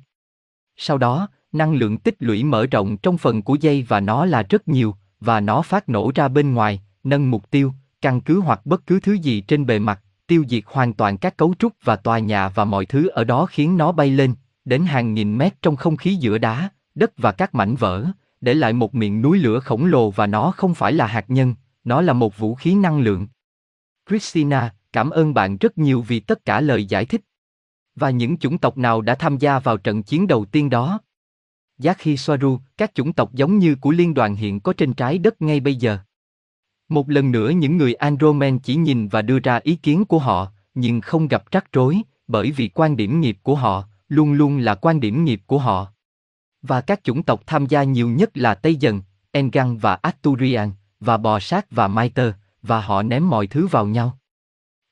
Sau 0.78 0.98
đó, 0.98 1.30
năng 1.52 1.74
lượng 1.74 1.98
tích 1.98 2.16
lũy 2.20 2.44
mở 2.44 2.66
rộng 2.66 2.98
trong 2.98 3.18
phần 3.18 3.42
của 3.42 3.56
dây 3.56 3.86
và 3.88 4.00
nó 4.00 4.26
là 4.26 4.44
rất 4.44 4.68
nhiều, 4.68 4.96
và 5.20 5.40
nó 5.40 5.62
phát 5.62 5.90
nổ 5.90 6.12
ra 6.16 6.28
bên 6.28 6.54
ngoài, 6.54 6.82
nâng 7.04 7.32
mục 7.32 7.52
tiêu, 7.52 7.74
căn 8.01 8.22
cứ 8.22 8.39
hoặc 8.39 8.66
bất 8.66 8.86
cứ 8.86 9.00
thứ 9.00 9.13
gì 9.13 9.42
trên 9.42 9.66
bề 9.66 9.80
mặt, 9.80 10.01
tiêu 10.27 10.44
diệt 10.50 10.63
hoàn 10.66 10.94
toàn 10.94 11.18
các 11.18 11.38
cấu 11.38 11.54
trúc 11.60 11.74
và 11.84 11.96
tòa 11.96 12.20
nhà 12.20 12.50
và 12.50 12.66
mọi 12.66 12.86
thứ 12.86 13.08
ở 13.08 13.24
đó 13.24 13.46
khiến 13.46 13.77
nó 13.77 13.92
bay 13.92 14.10
lên, 14.10 14.34
đến 14.66 14.86
hàng 14.86 15.13
nghìn 15.13 15.38
mét 15.38 15.62
trong 15.62 15.75
không 15.75 15.98
khí 15.98 16.16
giữa 16.16 16.38
đá, 16.38 16.70
đất 16.96 17.12
và 17.18 17.32
các 17.32 17.56
mảnh 17.56 17.75
vỡ, 17.75 18.06
để 18.42 18.54
lại 18.54 18.74
một 18.74 18.96
miệng 18.96 19.22
núi 19.22 19.39
lửa 19.39 19.60
khổng 19.60 19.86
lồ 19.86 20.12
và 20.12 20.27
nó 20.27 20.51
không 20.51 20.75
phải 20.75 20.94
là 20.94 21.08
hạt 21.08 21.25
nhân, 21.27 21.56
nó 21.84 22.01
là 22.01 22.13
một 22.13 22.38
vũ 22.38 22.56
khí 22.56 22.75
năng 22.75 23.00
lượng. 23.00 23.27
Christina, 24.10 24.74
cảm 24.94 25.10
ơn 25.10 25.34
bạn 25.34 25.58
rất 25.58 25.77
nhiều 25.77 26.01
vì 26.01 26.20
tất 26.20 26.46
cả 26.46 26.62
lời 26.62 26.86
giải 26.86 27.06
thích. 27.06 27.22
Và 27.96 28.10
những 28.10 28.38
chủng 28.38 28.58
tộc 28.58 28.77
nào 28.77 29.01
đã 29.01 29.16
tham 29.16 29.38
gia 29.38 29.60
vào 29.60 29.77
trận 29.77 30.04
chiến 30.04 30.27
đầu 30.27 30.46
tiên 30.46 30.70
đó? 30.70 31.00
Giác 31.77 31.98
khi 31.98 32.18
Soaru, 32.18 32.60
các 32.77 32.96
chủng 32.96 33.13
tộc 33.13 33.34
giống 33.34 33.58
như 33.58 33.75
của 33.75 33.92
liên 33.92 34.13
đoàn 34.13 34.36
hiện 34.36 34.60
có 34.60 34.74
trên 34.74 34.94
trái 34.94 35.18
đất 35.18 35.42
ngay 35.42 35.60
bây 35.60 35.75
giờ. 35.75 35.98
Một 36.89 37.10
lần 37.10 37.32
nữa 37.32 37.50
những 37.50 37.77
người 37.77 37.94
Andromen 37.94 38.60
chỉ 38.60 38.75
nhìn 38.75 39.08
và 39.08 39.22
đưa 39.22 39.39
ra 39.39 39.60
ý 39.63 39.75
kiến 39.75 40.06
của 40.06 40.20
họ, 40.20 40.51
nhưng 40.74 41.01
không 41.01 41.27
gặp 41.27 41.44
rắc 41.51 41.72
rối, 41.74 42.01
bởi 42.27 42.51
vì 42.51 42.67
quan 42.67 42.98
điểm 42.98 43.22
nghiệp 43.22 43.38
của 43.44 43.56
họ 43.56 43.84
luôn 44.10 44.34
luôn 44.34 44.58
là 44.58 44.75
quan 44.75 45.00
điểm 45.00 45.25
nghiệp 45.25 45.41
của 45.46 45.58
họ. 45.58 45.88
Và 46.62 46.82
các 46.82 47.03
chủng 47.03 47.24
tộc 47.24 47.41
tham 47.46 47.65
gia 47.65 47.84
nhiều 47.84 48.10
nhất 48.10 48.38
là 48.38 48.56
Tây 48.56 48.75
Dần, 48.75 49.01
Engan 49.32 49.77
và 49.77 49.96
Asturian, 49.96 50.72
và 51.00 51.17
Bò 51.17 51.39
Sát 51.39 51.72
và 51.72 51.88
Maiter, 51.88 52.34
và 52.62 52.82
họ 52.82 53.03
ném 53.03 53.29
mọi 53.29 53.48
thứ 53.48 53.67
vào 53.67 53.88
nhau. 53.88 54.17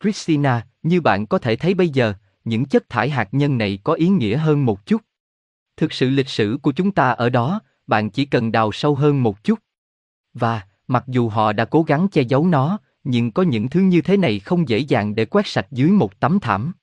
Christina, 0.04 0.68
như 0.84 1.02
bạn 1.02 1.26
có 1.28 1.38
thể 1.38 1.56
thấy 1.56 1.74
bây 1.74 1.90
giờ, 1.90 2.14
những 2.44 2.66
chất 2.66 2.90
thải 2.90 3.10
hạt 3.10 3.30
nhân 3.32 3.58
này 3.58 3.80
có 3.84 3.94
ý 3.94 4.08
nghĩa 4.08 4.38
hơn 4.38 4.66
một 4.66 4.86
chút. 4.86 5.02
Thực 5.78 5.94
sự 5.94 6.10
lịch 6.10 6.30
sử 6.30 6.58
của 6.62 6.72
chúng 6.72 6.92
ta 6.92 7.12
ở 7.12 7.30
đó, 7.30 7.62
bạn 7.88 8.10
chỉ 8.10 8.26
cần 8.26 8.52
đào 8.52 8.72
sâu 8.72 8.96
hơn 8.96 9.24
một 9.24 9.44
chút. 9.44 9.60
Và, 10.34 10.62
mặc 10.88 11.04
dù 11.08 11.30
họ 11.30 11.54
đã 11.54 11.66
cố 11.66 11.84
gắng 11.84 12.08
che 12.12 12.22
giấu 12.22 12.48
nó, 12.48 12.78
nhưng 13.04 13.32
có 13.32 13.44
những 13.44 13.70
thứ 13.70 13.80
như 13.80 14.02
thế 14.02 14.18
này 14.18 14.40
không 14.40 14.70
dễ 14.70 14.78
dàng 14.78 15.16
để 15.16 15.26
quét 15.26 15.48
sạch 15.48 15.68
dưới 15.72 15.90
một 15.90 16.20
tấm 16.20 16.40
thảm. 16.40 16.74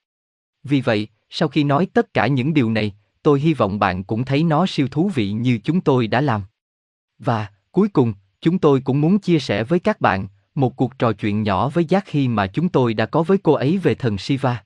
Vì 0.65 0.81
vậy, 0.81 1.09
sau 1.31 1.49
khi 1.49 1.65
nói 1.65 1.87
tất 1.93 2.15
cả 2.15 2.27
những 2.27 2.55
điều 2.55 2.71
này, 2.71 2.95
tôi 3.23 3.41
hy 3.41 3.55
vọng 3.55 3.79
bạn 3.79 4.05
cũng 4.05 4.25
thấy 4.25 4.45
nó 4.45 4.67
siêu 4.67 4.89
thú 4.91 5.11
vị 5.15 5.33
như 5.33 5.59
chúng 5.65 5.81
tôi 5.81 6.07
đã 6.07 6.21
làm. 6.21 6.43
Và, 7.19 7.49
cuối 7.73 7.89
cùng, 7.89 8.15
chúng 8.41 8.59
tôi 8.59 8.81
cũng 8.81 9.01
muốn 9.01 9.19
chia 9.19 9.39
sẻ 9.39 9.65
với 9.65 9.79
các 9.79 10.01
bạn 10.01 10.27
một 10.55 10.77
cuộc 10.77 10.99
trò 10.99 11.13
chuyện 11.13 11.43
nhỏ 11.43 11.69
với 11.69 11.85
Giác 11.85 12.09
Hy 12.09 12.29
mà 12.29 12.47
chúng 12.47 12.69
tôi 12.69 12.95
đã 12.95 13.07
có 13.07 13.23
với 13.23 13.39
cô 13.39 13.53
ấy 13.53 13.79
về 13.79 13.95
thần 13.95 14.19
Shiva. 14.19 14.65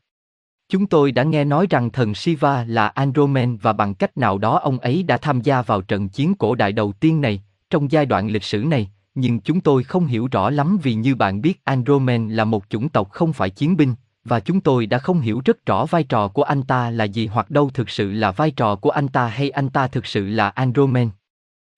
Chúng 0.69 0.87
tôi 0.87 1.13
đã 1.13 1.23
nghe 1.23 1.45
nói 1.45 1.67
rằng 1.71 1.91
thần 1.91 2.15
Shiva 2.15 2.65
là 2.65 2.89
Andromen 2.89 3.57
và 3.57 3.73
bằng 3.73 3.95
cách 3.95 4.17
nào 4.17 4.39
đó 4.39 4.59
ông 4.59 4.79
ấy 4.79 5.03
đã 5.03 5.17
tham 5.17 5.41
gia 5.41 5.63
vào 5.63 5.83
trận 5.83 6.09
chiến 6.09 6.35
cổ 6.35 6.55
đại 6.55 6.73
đầu 6.73 6.93
tiên 6.93 7.21
này, 7.21 7.43
trong 7.71 7.91
giai 7.91 8.07
đoạn 8.07 8.29
lịch 8.29 8.45
sử 8.45 8.59
này, 8.59 8.91
nhưng 9.17 9.41
chúng 9.41 9.61
tôi 9.61 9.83
không 9.83 10.07
hiểu 10.07 10.29
rõ 10.33 10.51
lắm 10.51 10.79
vì 10.83 10.95
như 10.95 11.15
bạn 11.15 11.43
biết 11.43 11.65
Andromen 11.65 12.29
là 12.29 12.45
một 12.45 12.65
chủng 12.69 12.89
tộc 12.89 13.11
không 13.11 13.33
phải 13.33 13.51
chiến 13.51 13.77
binh, 13.77 13.95
và 14.25 14.41
chúng 14.41 14.61
tôi 14.61 14.87
đã 14.87 14.99
không 14.99 15.21
hiểu 15.21 15.43
rất 15.45 15.67
rõ 15.67 15.87
vai 15.87 16.05
trò 16.05 16.29
của 16.29 16.43
anh 16.43 16.63
ta 16.63 16.91
là 16.91 17.05
gì 17.05 17.27
hoặc 17.27 17.51
đâu 17.51 17.71
thực 17.75 17.91
sự 17.91 18.13
là 18.13 18.31
vai 18.31 18.51
trò 18.51 18.77
của 18.77 18.91
anh 18.91 19.09
ta 19.09 19.27
hay 19.27 19.51
anh 19.51 19.69
ta 19.69 19.89
thực 19.89 20.07
sự 20.07 20.27
là 20.27 20.49
Andromen. 20.49 21.11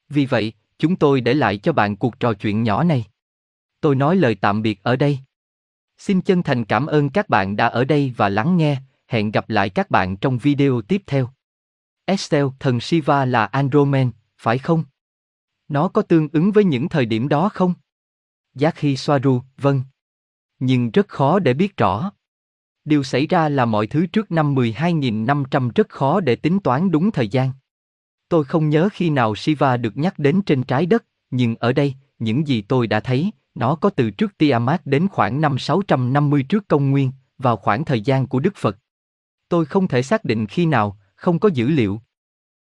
Vì 0.08 0.26
vậy, 0.26 0.52
chúng 0.78 0.96
tôi 0.96 1.20
để 1.20 1.34
lại 1.34 1.58
cho 1.58 1.72
bạn 1.72 1.96
cuộc 1.96 2.20
trò 2.20 2.32
chuyện 2.32 2.62
nhỏ 2.62 2.84
này. 2.84 3.04
Tôi 3.80 3.94
nói 3.94 4.16
lời 4.16 4.34
tạm 4.34 4.62
biệt 4.62 4.82
ở 4.82 4.96
đây. 4.96 5.18
Xin 5.98 6.20
chân 6.20 6.42
thành 6.42 6.64
cảm 6.64 6.86
ơn 6.86 7.10
các 7.10 7.28
bạn 7.28 7.56
đã 7.56 7.66
ở 7.66 7.84
đây 7.84 8.14
và 8.16 8.28
lắng 8.28 8.56
nghe, 8.56 8.76
hẹn 9.06 9.30
gặp 9.30 9.50
lại 9.50 9.70
các 9.70 9.90
bạn 9.90 10.16
trong 10.16 10.38
video 10.38 10.80
tiếp 10.82 11.02
theo. 11.06 11.28
Estelle, 12.04 12.48
thần 12.60 12.80
Shiva 12.80 13.24
là 13.24 13.44
Andromen, 13.44 14.10
phải 14.38 14.58
không? 14.58 14.84
Nó 15.68 15.88
có 15.88 16.02
tương 16.02 16.28
ứng 16.32 16.52
với 16.52 16.64
những 16.64 16.88
thời 16.88 17.06
điểm 17.06 17.28
đó 17.28 17.48
không? 17.48 17.74
Giác 18.54 18.74
khi 18.76 18.96
Soaru, 18.96 19.42
vâng. 19.56 19.82
Nhưng 20.58 20.90
rất 20.90 21.08
khó 21.08 21.38
để 21.38 21.54
biết 21.54 21.76
rõ. 21.76 22.12
Điều 22.84 23.02
xảy 23.02 23.26
ra 23.26 23.48
là 23.48 23.64
mọi 23.64 23.86
thứ 23.86 24.06
trước 24.06 24.30
năm 24.30 24.54
12.500 24.54 25.70
rất 25.74 25.88
khó 25.88 26.20
để 26.20 26.36
tính 26.36 26.60
toán 26.60 26.90
đúng 26.90 27.10
thời 27.10 27.28
gian. 27.28 27.50
Tôi 28.28 28.44
không 28.44 28.68
nhớ 28.68 28.88
khi 28.92 29.10
nào 29.10 29.34
Shiva 29.34 29.76
được 29.76 29.96
nhắc 29.96 30.18
đến 30.18 30.42
trên 30.42 30.62
trái 30.62 30.86
đất, 30.86 31.04
nhưng 31.30 31.56
ở 31.56 31.72
đây, 31.72 31.94
những 32.18 32.48
gì 32.48 32.62
tôi 32.62 32.86
đã 32.86 33.00
thấy, 33.00 33.30
nó 33.54 33.74
có 33.74 33.90
từ 33.90 34.10
trước 34.10 34.38
Tiamat 34.38 34.86
đến 34.86 35.08
khoảng 35.08 35.40
năm 35.40 35.58
650 35.58 36.42
trước 36.42 36.68
công 36.68 36.90
nguyên, 36.90 37.12
vào 37.38 37.56
khoảng 37.56 37.84
thời 37.84 38.00
gian 38.00 38.26
của 38.26 38.40
Đức 38.40 38.56
Phật. 38.56 38.78
Tôi 39.48 39.64
không 39.64 39.88
thể 39.88 40.02
xác 40.02 40.24
định 40.24 40.46
khi 40.46 40.66
nào, 40.66 40.98
không 41.14 41.38
có 41.38 41.48
dữ 41.48 41.68
liệu. 41.68 42.00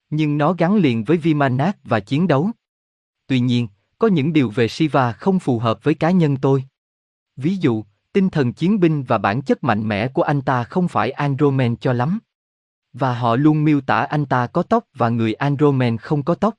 Nhưng 0.09 0.37
nó 0.37 0.53
gắn 0.53 0.75
liền 0.75 1.03
với 1.03 1.17
Vimanat 1.17 1.77
và 1.83 1.99
chiến 1.99 2.27
đấu. 2.27 2.51
Tuy 3.27 3.39
nhiên, 3.39 3.67
có 3.97 4.07
những 4.07 4.33
điều 4.33 4.49
về 4.49 4.67
Shiva 4.67 5.11
không 5.11 5.39
phù 5.39 5.59
hợp 5.59 5.83
với 5.83 5.93
cá 5.93 6.11
nhân 6.11 6.37
tôi. 6.37 6.63
Ví 7.35 7.55
dụ, 7.55 7.83
tinh 8.13 8.29
thần 8.29 8.53
chiến 8.53 8.79
binh 8.79 9.03
và 9.03 9.17
bản 9.17 9.41
chất 9.41 9.63
mạnh 9.63 9.87
mẽ 9.87 10.07
của 10.07 10.21
anh 10.21 10.41
ta 10.41 10.63
không 10.63 10.87
phải 10.87 11.11
Andromen 11.11 11.75
cho 11.75 11.93
lắm. 11.93 12.19
Và 12.93 13.13
họ 13.19 13.35
luôn 13.35 13.63
miêu 13.63 13.81
tả 13.81 13.97
anh 13.97 14.25
ta 14.25 14.47
có 14.47 14.63
tóc 14.63 14.85
và 14.93 15.09
người 15.09 15.33
Andromen 15.33 15.97
không 15.97 16.23
có 16.23 16.35
tóc. 16.35 16.55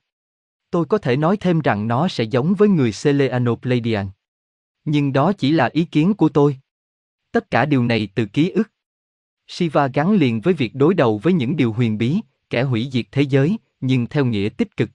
Tôi 0.70 0.84
có 0.84 0.98
thể 0.98 1.16
nói 1.16 1.36
thêm 1.36 1.60
rằng 1.60 1.88
nó 1.88 2.08
sẽ 2.08 2.24
giống 2.24 2.54
với 2.54 2.68
người 2.68 2.92
Seleanopladian. 2.92 4.08
Nhưng 4.84 5.12
đó 5.12 5.32
chỉ 5.32 5.52
là 5.52 5.70
ý 5.72 5.84
kiến 5.84 6.14
của 6.14 6.28
tôi. 6.28 6.56
Tất 7.32 7.50
cả 7.50 7.64
điều 7.64 7.84
này 7.84 8.08
từ 8.14 8.26
ký 8.26 8.50
ức. 8.50 8.70
Shiva 9.48 9.86
gắn 9.86 10.12
liền 10.12 10.40
với 10.40 10.54
việc 10.54 10.74
đối 10.74 10.94
đầu 10.94 11.18
với 11.18 11.32
những 11.32 11.56
điều 11.56 11.72
huyền 11.72 11.98
bí, 11.98 12.20
kẻ 12.50 12.62
hủy 12.62 12.88
diệt 12.92 13.06
thế 13.12 13.22
giới, 13.22 13.58
nhưng 13.80 14.06
theo 14.06 14.24
nghĩa 14.24 14.48
tích 14.48 14.76
cực. 14.76 14.90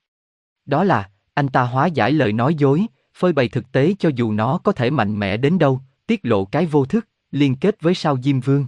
Đó 0.66 0.84
là, 0.84 1.10
anh 1.34 1.48
ta 1.48 1.64
hóa 1.64 1.88
giải 1.88 2.12
lời 2.12 2.34
nói 2.34 2.56
dối, 2.56 2.86
phơi 3.16 3.34
bày 3.34 3.50
thực 3.50 3.72
tế 3.72 3.94
cho 4.00 4.10
dù 4.16 4.32
nó 4.32 4.58
có 4.64 4.72
thể 4.72 4.90
mạnh 4.90 5.20
mẽ 5.20 5.38
đến 5.38 5.60
đâu, 5.60 5.82
tiết 6.08 6.20
lộ 6.24 6.46
cái 6.46 6.66
vô 6.66 6.86
thức, 6.86 7.08
liên 7.32 7.56
kết 7.56 7.82
với 7.82 7.96
sao 7.96 8.18
Diêm 8.24 8.40
Vương. 8.40 8.68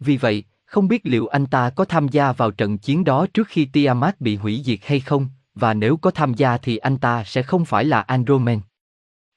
Vì 0.00 0.16
vậy, 0.16 0.44
không 0.64 0.88
biết 0.88 1.06
liệu 1.06 1.26
anh 1.26 1.46
ta 1.46 1.70
có 1.70 1.84
tham 1.84 2.08
gia 2.08 2.32
vào 2.32 2.50
trận 2.50 2.78
chiến 2.78 3.04
đó 3.04 3.26
trước 3.34 3.48
khi 3.48 3.64
Tiamat 3.64 4.20
bị 4.20 4.36
hủy 4.36 4.62
diệt 4.64 4.78
hay 4.82 5.00
không, 5.00 5.28
và 5.54 5.74
nếu 5.74 5.96
có 5.96 6.10
tham 6.10 6.34
gia 6.34 6.58
thì 6.58 6.76
anh 6.76 6.98
ta 6.98 7.24
sẽ 7.24 7.42
không 7.42 7.64
phải 7.64 7.84
là 7.84 8.00
Andromen. 8.00 8.60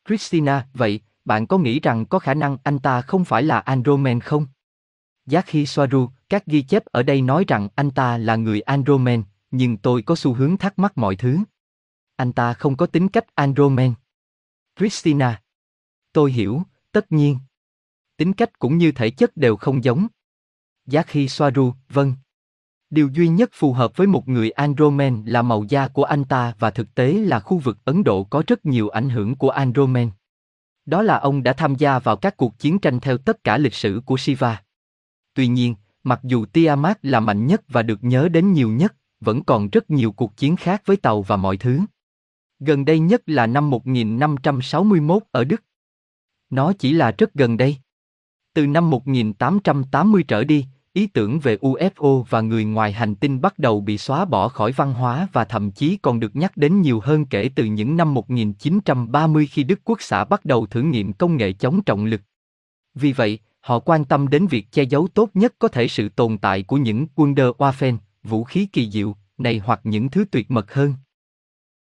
Christina, 0.08 0.68
vậy, 0.74 1.00
bạn 1.26 1.48
có 1.48 1.58
nghĩ 1.58 1.80
rằng 1.80 2.06
có 2.06 2.20
khả 2.20 2.34
năng 2.34 2.58
anh 2.64 2.80
ta 2.80 3.02
không 3.02 3.26
phải 3.26 3.44
là 3.44 3.60
Andromen 3.60 4.20
không? 4.20 4.46
Giác 5.26 5.46
khi 5.48 5.66
Soaru, 5.66 6.10
các 6.30 6.46
ghi 6.46 6.62
chép 6.62 6.86
ở 6.86 7.04
đây 7.04 7.22
nói 7.22 7.46
rằng 7.48 7.68
anh 7.76 7.92
ta 7.92 8.18
là 8.18 8.36
người 8.36 8.62
Andromen, 8.62 9.24
nhưng 9.52 9.78
tôi 9.78 10.02
có 10.02 10.16
xu 10.16 10.34
hướng 10.34 10.58
thắc 10.58 10.80
mắc 10.80 10.98
mọi 10.98 11.16
thứ. 11.16 11.38
Anh 12.22 12.34
ta 12.34 12.54
không 12.54 12.78
có 12.78 12.86
tính 12.86 13.10
cách 13.10 13.36
Andromen. 13.36 13.94
Christina. 14.80 15.42
Tôi 16.14 16.32
hiểu, 16.32 16.62
tất 16.92 17.12
nhiên. 17.12 17.38
Tính 18.18 18.34
cách 18.34 18.60
cũng 18.60 18.78
như 18.78 18.92
thể 18.92 19.10
chất 19.10 19.38
đều 19.38 19.56
không 19.56 19.84
giống. 19.84 20.08
Giác 20.86 21.08
khi 21.08 21.28
Soaru, 21.28 21.74
vâng. 21.90 22.14
Điều 22.90 23.10
duy 23.14 23.28
nhất 23.28 23.50
phù 23.54 23.74
hợp 23.74 23.98
với 23.98 24.08
một 24.08 24.28
người 24.28 24.52
Andromen 24.52 25.24
là 25.26 25.42
màu 25.42 25.64
da 25.64 25.88
của 25.88 26.04
anh 26.04 26.24
ta 26.24 26.54
và 26.60 26.72
thực 26.72 26.96
tế 26.96 27.14
là 27.14 27.40
khu 27.40 27.58
vực 27.58 27.78
Ấn 27.86 28.04
Độ 28.04 28.24
có 28.24 28.44
rất 28.48 28.66
nhiều 28.66 28.90
ảnh 28.90 29.10
hưởng 29.10 29.36
của 29.36 29.50
Andromen. 29.50 30.10
Đó 30.86 31.02
là 31.02 31.20
ông 31.20 31.44
đã 31.44 31.54
tham 31.54 31.76
gia 31.76 32.00
vào 32.00 32.16
các 32.16 32.38
cuộc 32.38 32.60
chiến 32.60 32.80
tranh 32.80 33.00
theo 33.00 33.18
tất 33.18 33.44
cả 33.44 33.58
lịch 33.58 33.74
sử 33.74 34.02
của 34.06 34.18
Shiva. 34.18 34.64
Tuy 35.34 35.48
nhiên, 35.48 35.76
mặc 36.04 36.20
dù 36.24 36.46
Tiamat 36.46 37.06
là 37.06 37.20
mạnh 37.20 37.48
nhất 37.48 37.62
và 37.68 37.84
được 37.84 38.04
nhớ 38.04 38.30
đến 38.30 38.54
nhiều 38.54 38.70
nhất, 38.70 38.96
vẫn 39.20 39.44
còn 39.44 39.70
rất 39.70 39.90
nhiều 39.90 40.12
cuộc 40.12 40.38
chiến 40.38 40.56
khác 40.56 40.82
với 40.86 40.98
tàu 40.98 41.22
và 41.22 41.38
mọi 41.38 41.58
thứ. 41.58 41.80
Gần 42.64 42.86
đây 42.86 43.00
nhất 43.00 43.22
là 43.26 43.48
năm 43.48 43.70
1561 43.70 45.24
ở 45.32 45.44
Đức. 45.44 45.64
Nó 46.50 46.74
chỉ 46.74 46.94
là 46.94 47.12
rất 47.18 47.34
gần 47.34 47.58
đây. 47.58 47.78
Từ 48.54 48.68
năm 48.68 48.90
1880 48.90 50.24
trở 50.28 50.44
đi, 50.44 50.66
ý 50.94 51.08
tưởng 51.08 51.40
về 51.40 51.56
UFO 51.56 52.24
và 52.24 52.42
người 52.42 52.66
ngoài 52.66 52.92
hành 52.92 53.16
tinh 53.16 53.42
bắt 53.42 53.60
đầu 53.60 53.82
bị 53.82 53.98
xóa 53.98 54.26
bỏ 54.26 54.48
khỏi 54.48 54.72
văn 54.72 54.94
hóa 54.94 55.28
và 55.34 55.46
thậm 55.46 55.72
chí 55.72 55.98
còn 56.02 56.20
được 56.20 56.36
nhắc 56.36 56.58
đến 56.58 56.82
nhiều 56.82 57.00
hơn 57.00 57.26
kể 57.26 57.50
từ 57.56 57.66
những 57.66 57.98
năm 57.98 58.14
1930 58.14 59.48
khi 59.48 59.64
Đức 59.64 59.80
Quốc 59.84 60.02
xã 60.02 60.26
bắt 60.26 60.46
đầu 60.46 60.66
thử 60.66 60.82
nghiệm 60.82 61.14
công 61.14 61.38
nghệ 61.38 61.54
chống 61.54 61.84
trọng 61.84 62.06
lực. 62.06 62.22
Vì 62.96 63.14
vậy, 63.14 63.40
họ 63.60 63.80
quan 63.80 64.06
tâm 64.06 64.28
đến 64.28 64.48
việc 64.48 64.72
che 64.72 64.84
giấu 64.84 65.08
tốt 65.08 65.30
nhất 65.34 65.56
có 65.60 65.68
thể 65.68 65.88
sự 65.88 66.10
tồn 66.10 66.38
tại 66.38 66.64
của 66.64 66.78
những 66.78 67.06
Wunderwaffen, 67.16 67.98
vũ 68.24 68.44
khí 68.44 68.66
kỳ 68.66 68.92
diệu, 68.92 69.16
này 69.38 69.62
hoặc 69.66 69.80
những 69.84 70.10
thứ 70.10 70.26
tuyệt 70.32 70.52
mật 70.52 70.74
hơn. 70.74 70.94